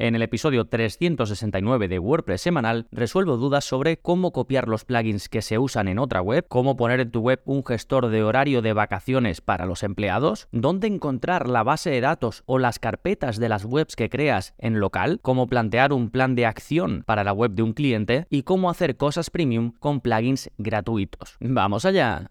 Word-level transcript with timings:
En 0.00 0.14
el 0.14 0.22
episodio 0.22 0.64
369 0.64 1.86
de 1.86 1.98
WordPress 1.98 2.40
semanal 2.40 2.86
resuelvo 2.90 3.36
dudas 3.36 3.66
sobre 3.66 3.98
cómo 3.98 4.32
copiar 4.32 4.66
los 4.66 4.86
plugins 4.86 5.28
que 5.28 5.42
se 5.42 5.58
usan 5.58 5.88
en 5.88 5.98
otra 5.98 6.22
web, 6.22 6.46
cómo 6.48 6.74
poner 6.74 7.00
en 7.00 7.10
tu 7.10 7.20
web 7.20 7.42
un 7.44 7.62
gestor 7.62 8.08
de 8.08 8.22
horario 8.22 8.62
de 8.62 8.72
vacaciones 8.72 9.42
para 9.42 9.66
los 9.66 9.82
empleados, 9.82 10.48
dónde 10.52 10.86
encontrar 10.86 11.50
la 11.50 11.64
base 11.64 11.90
de 11.90 12.00
datos 12.00 12.44
o 12.46 12.58
las 12.58 12.78
carpetas 12.78 13.38
de 13.38 13.50
las 13.50 13.66
webs 13.66 13.94
que 13.94 14.08
creas 14.08 14.54
en 14.56 14.80
local, 14.80 15.18
cómo 15.20 15.48
plantear 15.48 15.92
un 15.92 16.08
plan 16.08 16.34
de 16.34 16.46
acción 16.46 17.02
para 17.04 17.22
la 17.22 17.34
web 17.34 17.50
de 17.50 17.62
un 17.62 17.74
cliente 17.74 18.26
y 18.30 18.44
cómo 18.44 18.70
hacer 18.70 18.96
cosas 18.96 19.28
premium 19.28 19.72
con 19.80 20.00
plugins 20.00 20.50
gratuitos. 20.56 21.36
¡Vamos 21.40 21.84
allá! 21.84 22.30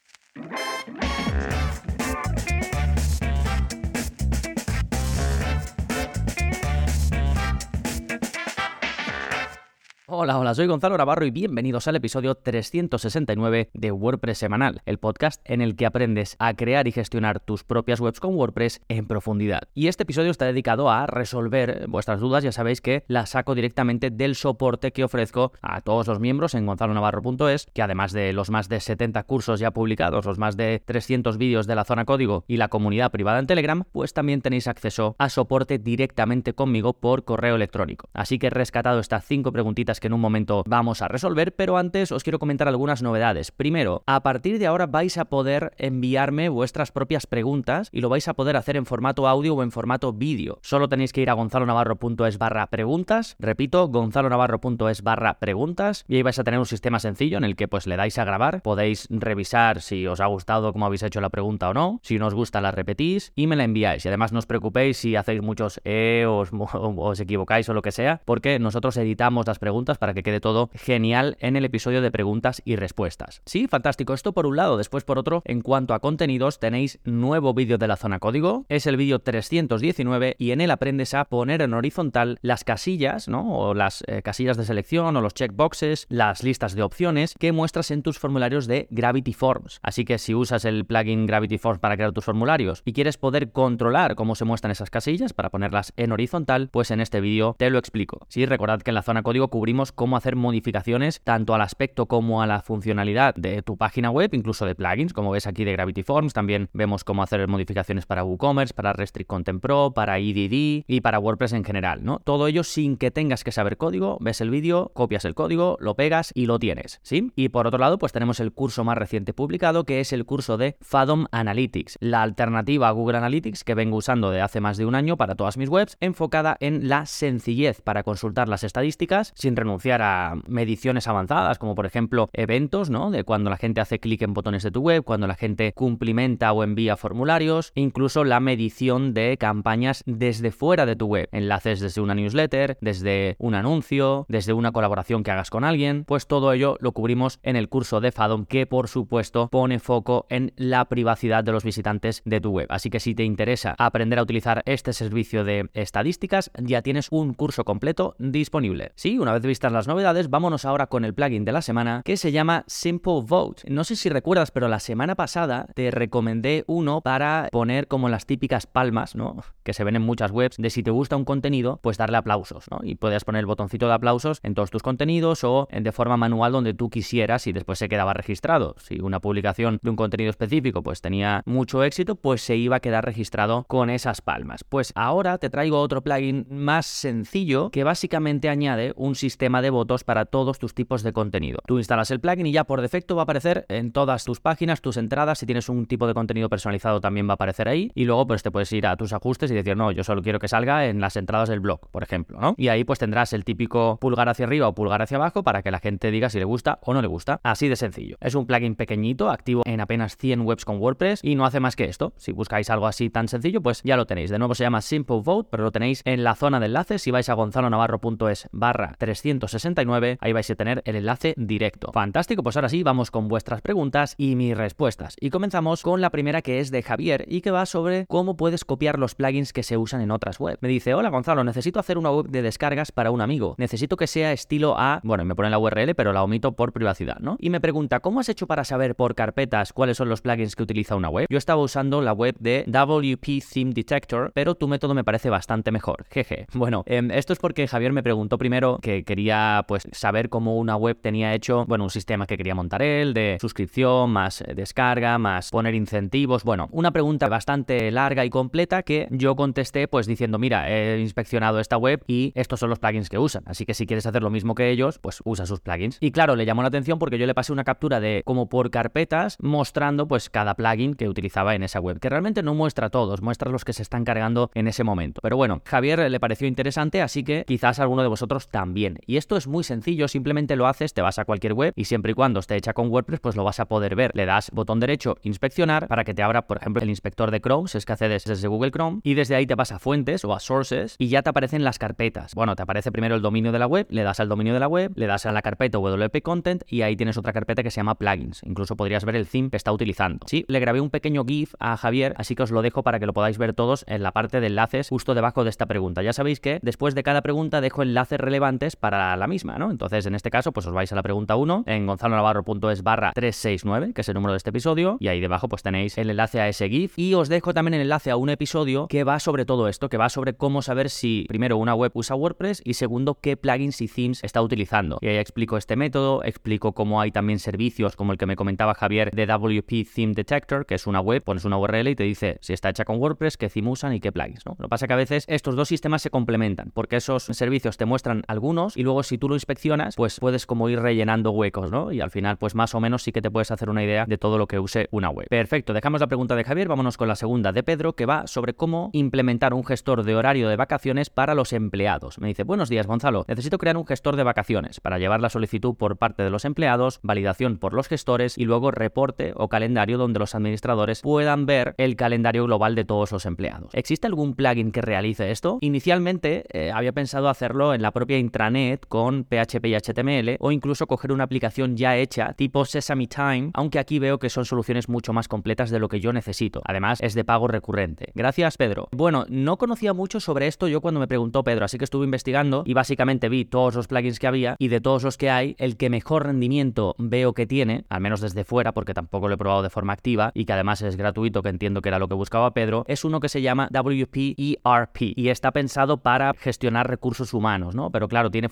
Hola, 10.12 10.40
hola, 10.40 10.56
soy 10.56 10.66
Gonzalo 10.66 10.98
Navarro 10.98 11.24
y 11.24 11.30
bienvenidos 11.30 11.88
al 11.88 11.96
episodio 11.96 12.34
369 12.34 13.70
de 13.76 13.92
WordPress 13.92 14.40
Semanal, 14.40 14.82
el 14.88 14.98
podcast 14.98 15.40
en 15.46 15.62
el 15.62 15.76
que 15.76 15.86
aprendes 15.86 16.36
a 16.40 16.56
crear 16.56 16.88
y 16.88 16.92
gestionar 16.92 17.40
tus 17.40 17.64
propias 17.64 18.00
webs 18.00 18.20
con 18.20 18.34
WordPress 18.34 18.82
en 18.88 19.06
profundidad. 19.06 19.62
Y 19.76 19.88
este 19.88 20.02
episodio 20.02 20.32
está 20.32 20.46
dedicado 20.46 20.90
a 20.90 21.06
resolver 21.06 21.86
vuestras 21.88 22.22
dudas, 22.22 22.44
ya 22.44 22.52
sabéis 22.52 22.82
que 22.82 23.04
las 23.08 23.30
saco 23.30 23.54
directamente 23.54 24.10
del 24.10 24.34
soporte 24.34 24.92
que 24.94 25.04
ofrezco 25.04 25.52
a 25.62 25.82
todos 25.82 26.08
los 26.08 26.20
miembros 26.20 26.56
en 26.56 26.66
gonzalonavarro.es, 26.66 27.68
que 27.72 27.84
además 27.84 28.12
de 28.12 28.34
los 28.34 28.50
más 28.50 28.68
de 28.68 28.80
70 28.80 29.22
cursos 29.26 29.60
ya 29.60 29.70
publicados, 29.70 30.26
los 30.26 30.40
más 30.40 30.58
de 30.58 30.82
300 30.84 31.38
vídeos 31.38 31.68
de 31.68 31.76
la 31.76 31.86
zona 31.86 32.06
código 32.06 32.46
y 32.48 32.58
la 32.58 32.70
comunidad 32.70 33.12
privada 33.12 33.38
en 33.38 33.46
Telegram, 33.46 33.84
pues 33.92 34.14
también 34.14 34.42
tenéis 34.42 34.68
acceso 34.68 35.16
a 35.20 35.30
soporte 35.30 35.78
directamente 35.78 36.54
conmigo 36.54 36.94
por 36.94 37.26
correo 37.26 37.56
electrónico. 37.56 38.10
Así 38.14 38.40
que 38.40 38.48
he 38.48 38.50
rescatado 38.50 39.00
estas 39.00 39.24
5 39.26 39.52
preguntitas 39.52 39.99
que 40.00 40.08
en 40.08 40.14
un 40.14 40.22
momento 40.22 40.64
vamos 40.68 41.02
a 41.02 41.08
resolver, 41.08 41.56
pero 41.56 41.78
antes 41.78 42.12
os 42.12 42.24
quiero 42.24 42.40
comentar 42.40 42.68
algunas 42.68 43.02
novedades. 43.02 43.52
Primero, 43.52 44.04
a 44.06 44.22
partir 44.24 44.60
de 44.60 44.68
ahora 44.68 44.86
vais 44.86 45.18
a 45.18 45.26
poder 45.26 45.74
enviarme 45.78 46.50
vuestras 46.50 46.92
propias 46.92 47.28
preguntas 47.28 47.90
y 47.92 48.02
lo 48.02 48.10
vais 48.10 48.28
a 48.28 48.34
poder 48.34 48.58
hacer 48.58 48.78
en 48.78 48.86
formato 48.86 49.28
audio 49.28 49.56
o 49.56 49.64
en 49.64 49.72
formato 49.72 50.14
vídeo. 50.14 50.60
Solo 50.62 50.90
tenéis 50.90 51.14
que 51.14 51.22
ir 51.22 51.30
a 51.30 51.34
gonzalonavarro.es 51.34 52.38
barra 52.38 52.68
preguntas, 52.68 53.36
repito, 53.40 53.88
gonzalonavarro.es 53.88 55.02
barra 55.04 55.40
preguntas 55.40 56.06
y 56.08 56.16
ahí 56.16 56.22
vais 56.22 56.40
a 56.40 56.44
tener 56.44 56.60
un 56.60 56.66
sistema 56.66 57.00
sencillo 57.00 57.38
en 57.38 57.44
el 57.44 57.56
que 57.56 57.68
pues 57.68 57.88
le 57.88 57.96
dais 57.96 58.18
a 58.18 58.26
grabar, 58.26 58.62
podéis 58.62 59.08
revisar 59.10 59.82
si 59.82 60.08
os 60.08 60.20
ha 60.20 60.26
gustado 60.28 60.74
cómo 60.74 60.86
habéis 60.86 61.04
hecho 61.04 61.22
la 61.22 61.30
pregunta 61.30 61.70
o 61.70 61.74
no, 61.74 62.00
si 62.04 62.20
no 62.20 62.28
os 62.28 62.34
gusta 62.34 62.62
la 62.62 62.72
repetís 62.72 63.32
y 63.36 63.48
me 63.48 63.56
la 63.56 63.64
enviáis. 63.64 64.06
Y 64.06 64.08
además 64.08 64.32
no 64.32 64.40
os 64.40 64.46
preocupéis 64.46 64.98
si 64.98 65.16
hacéis 65.16 65.42
muchos 65.42 65.82
E 65.84 66.26
os, 66.28 66.50
os 66.74 67.20
equivocáis 67.20 67.68
o 67.70 67.74
lo 67.74 67.82
que 67.82 67.92
sea, 67.92 68.22
porque 68.26 68.60
nosotros 68.60 68.98
editamos 68.98 69.48
las 69.48 69.60
preguntas 69.60 69.89
para 69.98 70.14
que 70.14 70.24
quede 70.24 70.40
todo 70.40 70.70
genial 70.74 71.38
en 71.40 71.56
el 71.56 71.66
episodio 71.66 72.02
de 72.02 72.12
preguntas 72.12 72.62
y 72.66 72.76
respuestas. 72.76 73.42
Sí, 73.46 73.68
fantástico. 73.68 74.14
Esto 74.14 74.34
por 74.34 74.46
un 74.46 74.56
lado. 74.56 74.78
Después 74.78 75.04
por 75.04 75.18
otro, 75.18 75.42
en 75.46 75.62
cuanto 75.62 75.94
a 75.94 76.00
contenidos, 76.00 76.60
tenéis 76.60 77.00
nuevo 77.04 77.54
vídeo 77.54 77.78
de 77.78 77.88
la 77.88 77.98
zona 77.98 78.20
código. 78.20 78.66
Es 78.70 78.88
el 78.88 78.98
vídeo 78.98 79.20
319 79.20 80.36
y 80.38 80.52
en 80.52 80.62
él 80.62 80.72
aprendes 80.72 81.14
a 81.14 81.26
poner 81.26 81.62
en 81.62 81.74
horizontal 81.74 82.40
las 82.42 82.64
casillas, 82.64 83.28
¿no? 83.28 83.58
O 83.58 83.74
las 83.74 84.04
eh, 84.08 84.22
casillas 84.22 84.58
de 84.58 84.66
selección 84.66 85.16
o 85.16 85.22
los 85.22 85.34
checkboxes, 85.34 86.06
las 86.10 86.44
listas 86.44 86.76
de 86.76 86.84
opciones 86.84 87.36
que 87.40 87.52
muestras 87.52 87.92
en 87.92 88.04
tus 88.04 88.20
formularios 88.20 88.68
de 88.68 88.88
Gravity 88.92 89.34
Forms. 89.34 89.80
Así 89.82 90.06
que 90.06 90.18
si 90.18 90.36
usas 90.36 90.66
el 90.66 90.86
plugin 90.86 91.26
Gravity 91.26 91.58
Forms 91.58 91.80
para 91.80 91.96
crear 91.96 92.12
tus 92.12 92.26
formularios 92.26 92.82
y 92.86 92.94
quieres 92.94 93.18
poder 93.18 93.52
controlar 93.52 94.16
cómo 94.16 94.36
se 94.36 94.46
muestran 94.46 94.72
esas 94.72 94.90
casillas 94.90 95.34
para 95.34 95.50
ponerlas 95.50 95.94
en 95.98 96.12
horizontal, 96.12 96.70
pues 96.72 96.92
en 96.92 97.02
este 97.02 97.22
vídeo 97.22 97.56
te 97.58 97.70
lo 97.70 97.80
explico. 97.80 98.26
Sí, 98.28 98.46
recordad 98.46 98.82
que 98.82 98.92
en 98.92 98.96
la 98.96 99.04
zona 99.04 99.24
código 99.24 99.50
cubrimos 99.50 99.79
cómo 99.92 100.18
hacer 100.18 100.36
modificaciones 100.36 101.22
tanto 101.24 101.54
al 101.54 101.62
aspecto 101.62 102.06
como 102.06 102.42
a 102.42 102.48
la 102.48 102.62
funcionalidad 102.62 103.36
de 103.36 103.62
tu 103.62 103.78
página 103.78 104.12
web, 104.12 104.30
incluso 104.34 104.66
de 104.66 104.76
plugins, 104.76 105.14
como 105.14 105.32
ves 105.32 105.48
aquí 105.48 105.64
de 105.64 105.72
Gravity 105.72 106.04
Forms. 106.04 106.34
También 106.34 106.70
vemos 106.74 107.04
cómo 107.04 107.24
hacer 107.24 107.48
modificaciones 107.48 108.06
para 108.06 108.24
WooCommerce, 108.24 108.74
para 108.74 108.94
Restrict 108.94 109.28
Content 109.28 109.62
Pro, 109.62 109.92
para 109.94 110.20
EDD 110.20 110.84
y 110.88 111.02
para 111.02 111.20
WordPress 111.20 111.54
en 111.54 111.64
general, 111.64 112.04
¿no? 112.04 112.20
Todo 112.20 112.48
ello 112.48 112.64
sin 112.64 112.98
que 112.98 113.12
tengas 113.12 113.44
que 113.44 113.52
saber 113.52 113.78
código, 113.78 114.18
ves 114.20 114.42
el 114.42 114.50
vídeo, 114.50 114.92
copias 114.94 115.26
el 115.26 115.36
código, 115.36 115.78
lo 115.80 115.96
pegas 115.96 116.32
y 116.36 116.46
lo 116.46 116.60
tienes, 116.60 117.00
¿sí? 117.04 117.32
Y 117.36 117.50
por 117.50 117.68
otro 117.68 117.80
lado, 117.80 117.98
pues 117.98 118.12
tenemos 118.12 118.40
el 118.40 118.52
curso 118.52 118.84
más 118.84 118.98
reciente 118.98 119.34
publicado, 119.34 119.86
que 119.86 120.00
es 120.00 120.14
el 120.14 120.26
curso 120.26 120.58
de 120.58 120.76
Fathom 120.82 121.26
Analytics, 121.32 121.98
la 122.02 122.22
alternativa 122.22 122.88
a 122.88 122.92
Google 122.92 123.18
Analytics 123.18 123.64
que 123.64 123.76
vengo 123.76 123.98
usando 123.98 124.32
de 124.32 124.42
hace 124.42 124.62
más 124.62 124.78
de 124.78 124.86
un 124.86 124.96
año 124.96 125.18
para 125.18 125.36
todas 125.36 125.58
mis 125.58 125.70
webs, 125.70 125.98
enfocada 126.00 126.58
en 126.60 126.90
la 126.90 127.06
sencillez 127.06 127.82
para 127.82 128.04
consultar 128.04 128.50
las 128.50 128.64
estadísticas 128.64 129.32
sin 129.36 129.56
renunciar 129.56 129.69
anunciar 129.70 130.02
a 130.02 130.36
mediciones 130.48 131.08
avanzadas, 131.08 131.60
como 131.60 131.76
por 131.76 131.86
ejemplo 131.86 132.30
eventos, 132.34 132.90
¿no? 132.90 133.12
De 133.12 133.24
cuando 133.24 133.50
la 133.50 133.58
gente 133.58 133.82
hace 133.82 134.00
clic 134.00 134.22
en 134.24 134.34
botones 134.34 134.64
de 134.64 134.72
tu 134.72 134.82
web, 134.82 135.04
cuando 135.04 135.28
la 135.28 135.36
gente 135.36 135.74
cumplimenta 135.74 136.52
o 136.52 136.64
envía 136.64 136.98
formularios, 136.98 137.72
incluso 137.76 138.24
la 138.24 138.40
medición 138.40 139.14
de 139.14 139.38
campañas 139.38 140.04
desde 140.06 140.52
fuera 140.52 140.86
de 140.86 140.96
tu 140.96 141.06
web, 141.06 141.30
enlaces 141.32 141.80
desde 141.80 142.02
una 142.02 142.16
newsletter, 142.16 142.78
desde 142.82 143.36
un 143.38 143.54
anuncio, 143.54 144.26
desde 144.28 144.54
una 144.54 144.72
colaboración 144.72 145.24
que 145.24 145.32
hagas 145.32 145.50
con 145.50 145.64
alguien, 145.64 146.04
pues 146.06 146.26
todo 146.26 146.52
ello 146.52 146.76
lo 146.80 146.92
cubrimos 146.92 147.40
en 147.44 147.56
el 147.56 147.70
curso 147.70 148.02
de 148.02 148.12
Fadom 148.12 148.46
que 148.46 148.66
por 148.66 148.88
supuesto 148.88 149.50
pone 149.50 149.80
foco 149.80 150.26
en 150.30 150.52
la 150.56 150.86
privacidad 150.86 151.44
de 151.44 151.52
los 151.52 151.64
visitantes 151.64 152.24
de 152.26 152.42
tu 152.42 152.52
web. 152.52 152.68
Así 152.70 152.90
que 152.90 153.00
si 153.00 153.14
te 153.14 153.24
interesa 153.24 153.76
aprender 153.78 154.18
a 154.18 154.24
utilizar 154.24 154.64
este 154.66 154.94
servicio 154.94 155.44
de 155.44 155.70
estadísticas, 155.74 156.52
ya 156.58 156.82
tienes 156.82 157.08
un 157.12 157.34
curso 157.34 157.64
completo 157.64 158.16
disponible. 158.18 158.94
Sí, 158.96 159.20
una 159.20 159.34
vez 159.34 159.44
visto 159.44 159.59
las 159.68 159.88
novedades, 159.88 160.30
vámonos 160.30 160.64
ahora 160.64 160.88
con 160.88 161.04
el 161.04 161.14
plugin 161.14 161.44
de 161.44 161.52
la 161.52 161.62
semana 161.62 162.02
que 162.06 162.16
se 162.16 162.32
llama 162.32 162.64
Simple 162.68 163.22
Vote. 163.26 163.64
No 163.70 163.84
sé 163.84 163.98
si 163.98 164.08
recuerdas, 164.08 164.52
pero 164.52 164.70
la 164.70 164.80
semana 164.80 165.16
pasada 165.16 165.68
te 165.76 165.92
recomendé 165.92 166.64
uno 166.68 167.02
para 167.02 167.50
poner 167.52 167.88
como 167.88 168.08
las 168.08 168.26
típicas 168.26 168.66
palmas, 168.66 169.16
¿no? 169.16 169.44
Que 169.70 169.74
se 169.74 169.84
ven 169.84 169.96
en 169.96 170.02
muchas 170.02 170.32
webs, 170.32 170.58
de 170.58 170.72
si 170.72 170.82
te 170.82 170.90
gusta 170.90 171.16
un 171.16 171.26
contenido, 171.26 171.80
pues 171.84 171.98
darle 171.98 172.18
aplausos, 172.18 172.66
¿no? 172.72 172.80
Y 172.82 172.96
puedes 172.96 173.24
poner 173.24 173.42
el 173.42 173.46
botoncito 173.46 173.88
de 173.88 173.94
aplausos 173.94 174.40
en 174.42 174.56
todos 174.56 174.72
tus 174.72 174.82
contenidos 174.82 175.44
o 175.44 175.68
de 175.72 175.92
forma 175.92 176.18
manual 176.18 176.54
donde 176.54 176.74
tú 176.74 176.90
quisieras 176.90 177.46
y 177.46 177.52
después 177.52 177.78
se 177.78 177.88
quedaba 177.88 178.14
registrado. 178.14 178.76
Si 178.80 179.00
una 179.00 179.20
publicación 179.20 179.78
de 179.84 179.90
un 179.92 179.96
contenido 179.96 180.32
específico 180.32 180.82
pues 180.82 181.02
tenía 181.02 181.44
mucho 181.46 181.84
éxito, 181.84 182.16
pues 182.16 182.42
se 182.42 182.56
iba 182.56 182.78
a 182.78 182.80
quedar 182.80 183.06
registrado 183.06 183.66
con 183.68 183.92
esas 183.92 184.22
palmas. 184.22 184.64
Pues 184.64 184.92
ahora 184.96 185.38
te 185.38 185.50
traigo 185.50 185.80
otro 185.80 186.02
plugin 186.02 186.48
más 186.50 186.86
sencillo 186.86 187.70
que 187.70 187.84
básicamente 187.84 188.50
añade 188.50 188.94
un 188.96 189.16
sistema 189.16 189.49
de 189.50 189.72
votos 189.72 190.04
para 190.04 190.26
todos 190.26 190.60
tus 190.60 190.74
tipos 190.74 191.02
de 191.04 191.12
contenido. 191.12 191.60
Tú 191.66 191.80
instalas 191.80 192.12
el 192.12 192.20
plugin 192.20 192.46
y 192.46 192.52
ya 192.52 192.64
por 192.64 192.82
defecto 192.82 193.16
va 193.16 193.24
a 193.24 193.24
aparecer 193.24 193.66
en 193.68 193.92
todas 193.92 194.24
tus 194.24 194.40
páginas, 194.40 194.82
tus 194.82 194.98
entradas. 194.98 195.40
Si 195.40 195.46
tienes 195.46 195.68
un 195.68 195.88
tipo 195.88 196.08
de 196.08 196.14
contenido 196.14 196.48
personalizado 196.50 197.02
también 197.02 197.28
va 197.28 197.32
a 197.32 197.36
aparecer 197.36 197.68
ahí. 197.68 197.92
Y 197.96 198.06
luego 198.06 198.28
pues 198.28 198.44
te 198.44 198.52
puedes 198.52 198.72
ir 198.72 198.86
a 198.86 198.96
tus 198.96 199.12
ajustes 199.12 199.50
y 199.52 199.56
decir, 199.56 199.76
no, 199.76 199.92
yo 199.92 200.04
solo 200.04 200.22
quiero 200.22 200.40
que 200.40 200.48
salga 200.48 200.86
en 200.86 201.02
las 201.02 201.16
entradas 201.16 201.50
del 201.50 201.60
blog, 201.60 201.90
por 201.90 202.04
ejemplo, 202.04 202.40
¿no? 202.40 202.54
Y 202.58 202.68
ahí 202.68 202.84
pues 202.84 203.00
tendrás 203.00 203.34
el 203.34 203.44
típico 203.44 203.98
pulgar 204.00 204.30
hacia 204.30 204.46
arriba 204.46 204.68
o 204.68 204.76
pulgar 204.76 205.02
hacia 205.02 205.18
abajo 205.18 205.44
para 205.44 205.64
que 205.64 205.72
la 205.72 205.80
gente 205.80 206.12
diga 206.12 206.30
si 206.30 206.38
le 206.38 206.46
gusta 206.46 206.80
o 206.84 206.94
no 206.94 207.02
le 207.02 207.08
gusta. 207.08 207.40
Así 207.44 207.68
de 207.68 207.76
sencillo. 207.76 208.18
Es 208.22 208.36
un 208.36 208.46
plugin 208.46 208.76
pequeñito, 208.76 209.30
activo 209.30 209.64
en 209.66 209.82
apenas 209.82 210.18
100 210.18 210.42
webs 210.42 210.66
con 210.66 210.78
WordPress 210.78 211.22
y 211.24 211.36
no 211.36 211.46
hace 211.46 211.60
más 211.60 211.76
que 211.76 211.86
esto. 211.86 212.14
Si 212.18 212.32
buscáis 212.32 212.70
algo 212.70 212.88
así 212.88 213.10
tan 213.10 213.28
sencillo, 213.28 213.62
pues 213.62 213.82
ya 213.84 213.98
lo 213.98 214.06
tenéis. 214.06 214.30
De 214.30 214.38
nuevo 214.38 214.56
se 214.56 214.64
llama 214.64 214.82
Simple 214.82 215.22
Vote, 215.24 215.50
pero 215.52 215.64
lo 215.64 215.72
tenéis 215.72 216.02
en 216.06 216.24
la 216.24 216.36
zona 216.36 216.60
de 216.60 216.68
enlaces. 216.68 217.02
Si 217.02 217.12
vais 217.12 217.30
a 217.30 217.34
gonzalonavarro.es 217.34 218.50
barra 218.52 218.96
369, 219.38 220.18
ahí 220.22 220.34
vais 220.34 220.50
a 220.50 220.56
tener 220.56 220.82
el 220.86 220.96
enlace 220.96 221.36
directo. 221.38 221.92
Fantástico, 221.92 222.42
pues 222.42 222.56
ahora 222.56 222.70
sí, 222.70 222.82
vamos 222.82 223.12
con 223.12 223.28
vuestras 223.28 223.62
preguntas 223.62 224.16
y 224.18 224.36
mis 224.36 224.58
respuestas. 224.58 225.16
Y 225.20 225.30
comenzamos 225.30 225.84
con 225.84 226.02
la 226.02 226.10
primera 226.10 226.42
que 226.42 226.60
es 226.60 226.72
de 226.72 226.82
Javier 226.82 227.26
y 227.28 227.42
que 227.42 227.52
va 227.52 227.66
sobre 227.66 228.06
cómo 228.08 228.36
puedes 228.36 228.66
copiar 228.66 228.98
los 228.98 229.14
plugins 229.14 229.54
que 229.54 229.64
se 229.64 229.78
usan 229.78 230.02
en 230.02 230.12
otras 230.12 230.40
webs. 230.40 230.58
Me 230.62 230.70
dice, 230.70 230.94
hola 230.94 231.10
Gonzalo, 231.10 231.44
necesito 231.44 231.80
hacer 231.80 231.98
una 231.98 232.12
web 232.12 232.30
de 232.30 232.42
descargas 232.42 232.92
para 232.92 233.12
un 233.12 233.22
amigo. 233.22 233.56
Necesito 233.58 233.98
que 233.98 234.08
sea 234.08 234.32
estilo 234.32 234.76
A, 234.78 235.02
bueno, 235.04 235.26
me 235.26 235.36
pone 235.36 235.50
la 235.50 235.60
URL, 235.60 235.94
pero 235.96 236.14
la 236.14 236.24
omito 236.24 236.54
por 236.54 236.74
privacidad, 236.74 237.20
¿no? 237.20 237.38
Y 237.40 237.50
me 237.50 237.60
pregunta, 237.62 238.00
¿cómo 238.00 238.20
has 238.20 238.30
hecho 238.30 238.48
para 238.48 238.64
saber 238.64 238.96
por 238.96 239.16
carpetas 239.16 239.74
cuáles 239.74 239.98
son 239.98 240.10
los 240.10 240.22
plugins 240.22 240.56
que 240.56 240.64
utiliza 240.64 240.96
una 240.96 241.10
web? 241.10 241.28
Yo 241.30 241.38
estaba 241.38 241.62
usando 241.62 242.02
la 242.02 242.14
web 242.14 242.36
de 242.40 242.64
WP 242.68 243.44
Theme 243.54 243.74
Detector, 243.74 244.32
pero 244.34 244.56
tu 244.56 244.68
método 244.68 244.94
me 244.94 245.04
parece 245.04 245.30
bastante 245.30 245.72
mejor. 245.72 246.06
Jeje. 246.10 246.48
Bueno, 246.54 246.84
em, 246.86 247.12
esto 247.12 247.34
es 247.34 247.40
porque 247.40 247.68
Javier 247.68 247.94
me 247.94 248.04
preguntó 248.04 248.38
primero 248.38 248.80
que 248.82 249.04
quería 249.04 249.19
quería 249.20 249.66
pues 249.68 249.84
saber 249.92 250.30
cómo 250.30 250.58
una 250.58 250.78
web 250.78 250.98
tenía 251.02 251.34
hecho, 251.34 251.66
bueno, 251.68 251.84
un 251.84 251.90
sistema 251.90 252.26
que 252.26 252.38
quería 252.38 252.56
montar 252.56 252.82
él, 252.82 253.14
de 253.14 253.38
suscripción, 253.42 254.12
más 254.12 254.40
eh, 254.40 254.54
descarga, 254.56 255.18
más 255.18 255.50
poner 255.50 255.76
incentivos, 255.76 256.46
bueno, 256.46 256.70
una 256.72 256.92
pregunta 256.92 257.28
bastante 257.28 257.92
larga 257.92 258.24
y 258.24 258.30
completa 258.30 258.82
que 258.82 259.10
yo 259.12 259.36
contesté 259.36 259.90
pues 259.90 260.08
diciendo, 260.08 260.40
mira, 260.40 260.70
he 260.70 261.02
inspeccionado 261.02 261.60
esta 261.60 261.76
web 261.76 262.02
y 262.08 262.32
estos 262.34 262.62
son 262.62 262.70
los 262.70 262.80
plugins 262.80 263.10
que 263.10 263.18
usan, 263.18 263.44
así 263.46 263.66
que 263.66 263.74
si 263.74 263.86
quieres 263.86 264.06
hacer 264.06 264.24
lo 264.24 264.30
mismo 264.30 264.56
que 264.56 264.70
ellos, 264.70 265.00
pues 265.00 265.20
usa 265.26 265.46
sus 265.46 265.60
plugins. 265.60 265.98
Y 266.00 266.12
claro, 266.12 266.38
le 266.38 266.46
llamó 266.46 266.62
la 266.62 266.70
atención 266.70 266.98
porque 266.98 267.18
yo 267.18 267.26
le 267.26 267.36
pasé 267.36 267.52
una 267.52 267.66
captura 267.66 268.00
de 268.00 268.24
como 268.26 268.48
por 268.48 268.72
carpetas 268.72 269.36
mostrando 269.42 270.08
pues 270.08 270.30
cada 270.30 270.56
plugin 270.56 270.94
que 270.94 271.10
utilizaba 271.10 271.56
en 271.56 271.64
esa 271.64 271.82
web, 271.82 272.00
que 272.00 272.08
realmente 272.08 272.42
no 272.42 272.54
muestra 272.54 272.90
todos, 272.90 273.22
muestra 273.22 273.52
los 273.52 273.66
que 273.66 273.74
se 273.74 273.82
están 273.82 274.06
cargando 274.06 274.50
en 274.54 274.70
ese 274.70 274.86
momento. 274.86 275.20
Pero 275.22 275.36
bueno, 275.36 275.62
Javier 275.66 276.10
le 276.10 276.20
pareció 276.22 276.48
interesante, 276.48 277.02
así 277.02 277.26
que 277.26 277.44
quizás 277.46 277.80
alguno 277.80 278.02
de 278.02 278.08
vosotros 278.08 278.48
también. 278.48 278.98
Y 279.10 279.18
esto 279.18 279.38
es 279.38 279.48
muy 279.48 279.64
sencillo, 279.64 280.08
simplemente 280.08 280.56
lo 280.56 280.68
haces, 280.68 280.94
te 280.94 281.02
vas 281.02 281.18
a 281.18 281.26
cualquier 281.26 281.54
web 281.54 281.74
y 281.76 281.86
siempre 281.86 282.12
y 282.12 282.14
cuando 282.14 282.40
esté 282.40 282.56
hecha 282.56 282.74
con 282.74 282.92
WordPress, 282.92 283.20
pues 283.20 283.36
lo 283.36 283.44
vas 283.44 283.60
a 283.60 283.66
poder 283.66 283.96
ver. 283.96 284.12
Le 284.14 284.28
das 284.28 284.52
botón 284.52 284.80
derecho, 284.80 285.18
inspeccionar, 285.24 285.88
para 285.88 286.04
que 286.04 286.14
te 286.14 286.22
abra, 286.22 286.44
por 286.46 286.58
ejemplo, 286.58 286.84
el 286.84 286.90
inspector 286.90 287.32
de 287.32 287.42
Chrome, 287.42 287.68
si 287.68 287.80
es 287.80 287.88
que 287.88 287.94
accedes 287.94 288.24
desde 288.26 288.48
Google 288.48 288.70
Chrome, 288.70 289.00
y 289.02 289.16
desde 289.16 289.34
ahí 289.34 289.48
te 289.48 289.56
vas 289.56 289.72
a 289.72 289.80
fuentes 289.80 290.24
o 290.26 290.36
a 290.36 290.40
sources 290.40 290.94
y 291.00 291.08
ya 291.08 291.24
te 291.24 291.32
aparecen 291.32 291.64
las 291.64 291.80
carpetas. 291.80 292.36
Bueno, 292.36 292.56
te 292.56 292.62
aparece 292.62 292.92
primero 292.92 293.16
el 293.16 293.24
dominio 293.24 293.52
de 293.52 293.58
la 293.58 293.66
web, 293.66 293.88
le 293.90 294.04
das 294.04 294.20
al 294.20 294.30
dominio 294.30 294.54
de 294.54 294.60
la 294.60 294.68
web, 294.68 294.92
le 294.94 295.08
das 295.08 295.26
a 295.26 295.32
la 295.32 295.42
carpeta 295.42 295.80
WP 295.80 296.22
Content 296.22 296.62
y 296.68 296.84
ahí 296.84 296.96
tienes 296.96 297.18
otra 297.18 297.34
carpeta 297.34 297.64
que 297.64 297.72
se 297.72 297.78
llama 297.78 297.96
plugins. 297.96 298.44
Incluso 298.44 298.76
podrías 298.76 299.06
ver 299.06 299.16
el 299.16 299.28
theme 299.28 299.50
que 299.50 299.58
está 299.58 299.72
utilizando. 299.72 300.28
Sí, 300.28 300.46
le 300.48 300.60
grabé 300.60 300.82
un 300.82 300.92
pequeño 300.92 301.26
GIF 301.26 301.56
a 301.58 301.78
Javier, 301.78 302.14
así 302.18 302.36
que 302.36 302.44
os 302.44 302.52
lo 302.52 302.62
dejo 302.62 302.84
para 302.84 303.00
que 303.00 303.08
lo 303.08 303.14
podáis 303.14 303.40
ver 303.40 303.56
todos 303.56 303.86
en 303.88 304.04
la 304.04 304.12
parte 304.12 304.40
de 304.40 304.46
enlaces 304.46 304.90
justo 304.90 305.16
debajo 305.16 305.44
de 305.44 305.50
esta 305.50 305.66
pregunta. 305.66 306.04
Ya 306.04 306.14
sabéis 306.14 306.40
que 306.40 306.60
después 306.62 306.94
de 306.94 307.02
cada 307.02 307.24
pregunta 307.24 307.60
dejo 307.60 307.82
enlaces 307.82 308.20
relevantes 308.20 308.76
para 308.76 308.99
la 309.18 309.28
misma, 309.28 309.58
¿no? 309.58 309.72
Entonces, 309.72 310.06
en 310.06 310.16
este 310.16 310.30
caso, 310.30 310.52
pues 310.52 310.66
os 310.66 310.74
vais 310.74 310.92
a 310.92 310.96
la 310.96 311.04
pregunta 311.04 311.36
1 311.36 311.64
en 311.66 311.88
gonzalonavarro.es 311.88 312.84
barra 312.84 313.12
369, 313.14 313.94
que 313.94 314.02
es 314.02 314.10
el 314.10 314.16
número 314.16 314.34
de 314.34 314.38
este 314.38 314.50
episodio, 314.50 314.98
y 315.00 315.08
ahí 315.08 315.20
debajo 315.20 315.48
pues 315.48 315.64
tenéis 315.64 315.98
el 315.98 316.10
enlace 316.10 316.40
a 316.42 316.48
ese 316.48 316.70
GIF 316.70 316.98
y 316.98 317.14
os 317.14 317.30
dejo 317.30 317.54
también 317.54 317.76
el 317.76 317.82
enlace 317.82 318.12
a 318.12 318.18
un 318.18 318.30
episodio 318.30 318.88
que 318.88 319.04
va 319.04 319.20
sobre 319.20 319.46
todo 319.46 319.68
esto, 319.68 319.90
que 319.90 319.98
va 319.98 320.10
sobre 320.10 320.34
cómo 320.34 320.62
saber 320.62 320.90
si 320.90 321.26
primero 321.28 321.58
una 321.58 321.76
web 321.76 321.92
usa 321.94 322.16
WordPress 322.16 322.62
y 322.64 322.74
segundo 322.74 323.16
qué 323.22 323.38
plugins 323.38 323.82
y 323.82 323.88
themes 323.88 324.24
está 324.24 324.42
utilizando. 324.42 324.98
Y 325.02 325.08
ahí 325.08 325.18
explico 325.18 325.58
este 325.58 325.76
método, 325.76 326.24
explico 326.24 326.74
cómo 326.74 327.02
hay 327.02 327.12
también 327.12 327.40
servicios 327.40 327.96
como 327.96 328.12
el 328.12 328.18
que 328.18 328.26
me 328.26 328.36
comentaba 328.36 328.74
Javier 328.74 329.12
de 329.12 329.26
WP 329.26 329.88
Theme 329.94 330.14
Detector, 330.14 330.66
que 330.66 330.76
es 330.76 330.88
una 330.88 331.00
web, 331.00 331.24
pones 331.24 331.46
una 331.46 331.58
URL 331.58 331.88
y 331.88 331.96
te 331.96 332.04
dice 332.04 332.38
si 332.42 332.54
está 332.54 332.70
hecha 332.70 332.86
con 332.86 332.98
WordPress, 332.98 333.38
qué 333.38 333.50
theme 333.50 333.70
usan 333.70 333.94
y 333.94 334.00
qué 334.00 334.12
plugins, 334.12 334.46
¿no? 334.46 334.56
Lo 334.58 334.66
que 334.66 334.70
pasa 334.70 334.86
es 334.86 334.88
que 334.88 334.94
a 334.94 334.98
veces 334.98 335.26
estos 335.28 335.56
dos 335.56 335.68
sistemas 335.68 336.02
se 336.02 336.10
complementan, 336.10 336.72
porque 336.74 336.98
esos 336.98 337.24
servicios 337.24 337.78
te 337.78 337.86
muestran 337.86 338.24
algunos 338.28 338.76
y 338.78 338.84
luego 338.84 338.89
si 339.04 339.18
tú 339.18 339.30
lo 339.30 339.36
inspeccionas, 339.36 339.96
pues 339.96 340.20
puedes 340.20 340.46
como 340.46 340.70
ir 340.70 340.80
rellenando 340.80 341.32
huecos, 341.32 341.72
¿no? 341.72 341.92
Y 341.92 342.02
al 342.02 342.12
final, 342.12 342.38
pues 342.38 342.56
más 342.56 342.74
o 342.76 342.80
menos 342.80 343.04
sí 343.04 343.12
que 343.12 343.22
te 343.22 343.32
puedes 343.32 343.52
hacer 343.52 343.70
una 343.70 343.84
idea 343.84 344.06
de 344.06 344.18
todo 344.18 344.38
lo 344.38 344.48
que 344.48 344.60
use 344.60 344.88
una 344.92 345.10
web. 345.10 345.28
Perfecto, 345.30 345.74
dejamos 345.74 346.02
la 346.02 346.08
pregunta 346.08 346.36
de 346.36 346.44
Javier, 346.44 346.68
vámonos 346.68 346.98
con 346.98 347.08
la 347.08 347.16
segunda 347.16 347.52
de 347.52 347.64
Pedro, 347.64 347.94
que 347.94 348.06
va 348.06 348.28
sobre 348.28 348.54
cómo 348.54 348.90
implementar 348.94 349.54
un 349.54 349.64
gestor 349.64 350.04
de 350.04 350.16
horario 350.16 350.50
de 350.50 350.56
vacaciones 350.56 351.10
para 351.10 351.36
los 351.36 351.54
empleados. 351.54 352.20
Me 352.20 352.28
dice, 352.28 352.44
buenos 352.44 352.70
días 352.70 352.88
Gonzalo, 352.88 353.26
necesito 353.28 353.58
crear 353.58 353.78
un 353.78 353.86
gestor 353.86 354.16
de 354.16 354.24
vacaciones 354.24 354.80
para 354.80 354.98
llevar 354.98 355.22
la 355.22 355.30
solicitud 355.30 355.76
por 355.76 355.98
parte 355.98 356.24
de 356.24 356.30
los 356.30 356.46
empleados, 356.46 357.00
validación 357.04 357.58
por 357.58 357.74
los 357.74 357.88
gestores 357.88 358.38
y 358.38 358.46
luego 358.46 358.72
reporte 358.72 359.34
o 359.36 359.50
calendario 359.50 359.98
donde 359.98 360.20
los 360.20 360.36
administradores 360.36 361.02
puedan 361.02 361.46
ver 361.46 361.76
el 361.78 361.96
calendario 361.96 362.46
global 362.46 362.76
de 362.76 362.86
todos 362.86 363.12
los 363.12 363.26
empleados. 363.26 363.74
¿Existe 363.74 364.08
algún 364.08 364.34
plugin 364.34 364.72
que 364.72 364.82
realice 364.82 365.32
esto? 365.32 365.58
Inicialmente 365.62 366.46
eh, 366.52 366.72
había 366.72 366.92
pensado 366.92 367.30
hacerlo 367.30 367.74
en 367.74 367.82
la 367.82 367.92
propia 367.92 368.18
intranet 368.18 368.79
con 368.88 369.24
PHP 369.24 369.66
y 369.66 369.76
HTML 369.76 370.38
o 370.40 370.52
incluso 370.52 370.88
coger 370.88 371.12
una 371.12 371.24
aplicación 371.24 371.76
ya 371.78 371.98
hecha 371.98 372.34
tipo 372.34 372.66
Sesame 372.66 373.08
Time, 373.08 373.52
aunque 373.54 373.80
aquí 373.80 374.00
veo 374.00 374.20
que 374.20 374.30
son 374.30 374.46
soluciones 374.46 374.90
mucho 374.90 375.14
más 375.14 375.28
completas 375.28 375.70
de 375.70 375.80
lo 375.80 375.90
que 375.90 376.00
yo 376.00 376.14
necesito. 376.14 376.62
Además, 376.66 377.00
es 377.02 377.14
de 377.14 377.24
pago 377.24 377.48
recurrente. 377.48 378.12
Gracias, 378.16 378.58
Pedro. 378.58 378.88
Bueno, 378.92 379.26
no 379.30 379.58
conocía 379.58 379.94
mucho 379.94 380.20
sobre 380.20 380.48
esto 380.48 380.68
yo 380.68 380.82
cuando 380.82 381.00
me 381.00 381.08
preguntó 381.08 381.44
Pedro, 381.44 381.66
así 381.66 381.78
que 381.78 381.84
estuve 381.84 382.06
investigando 382.06 382.64
y 382.66 382.74
básicamente 382.74 383.30
vi 383.30 383.46
todos 383.46 383.76
los 383.76 383.88
plugins 383.88 384.20
que 384.20 384.28
había 384.28 384.56
y 384.60 384.68
de 384.68 384.82
todos 384.82 385.04
los 385.04 385.18
que 385.18 385.30
hay, 385.30 385.56
el 385.60 385.78
que 385.78 385.90
mejor 385.90 386.26
rendimiento 386.26 386.96
veo 386.98 387.34
que 387.34 387.48
tiene, 387.48 387.86
al 387.90 388.02
menos 388.02 388.22
desde 388.22 388.44
fuera, 388.44 388.72
porque 388.74 388.94
tampoco 388.94 389.28
lo 389.28 389.36
he 389.36 389.38
probado 389.38 389.64
de 389.64 389.70
forma 389.70 389.94
activa 389.94 390.32
y 390.34 390.46
que 390.46 390.54
además 390.54 390.82
es 390.82 390.96
gratuito, 390.96 391.42
que 391.42 391.50
entiendo 391.50 391.82
que 391.82 391.90
era 391.90 392.00
lo 392.00 392.08
que 392.08 392.16
buscaba 392.16 392.54
Pedro, 392.54 392.86
es 392.88 393.04
uno 393.04 393.20
que 393.20 393.30
se 393.30 393.42
llama 393.42 393.68
WP 393.72 394.36
ERP 394.38 394.98
y 395.16 395.30
está 395.30 395.52
pensado 395.52 395.98
para 395.98 396.34
gestionar 396.34 396.90
recursos 396.90 397.34
humanos, 397.34 397.76
¿no? 397.76 397.92
Pero 397.92 398.08
claro, 398.08 398.32
tiene 398.32 398.50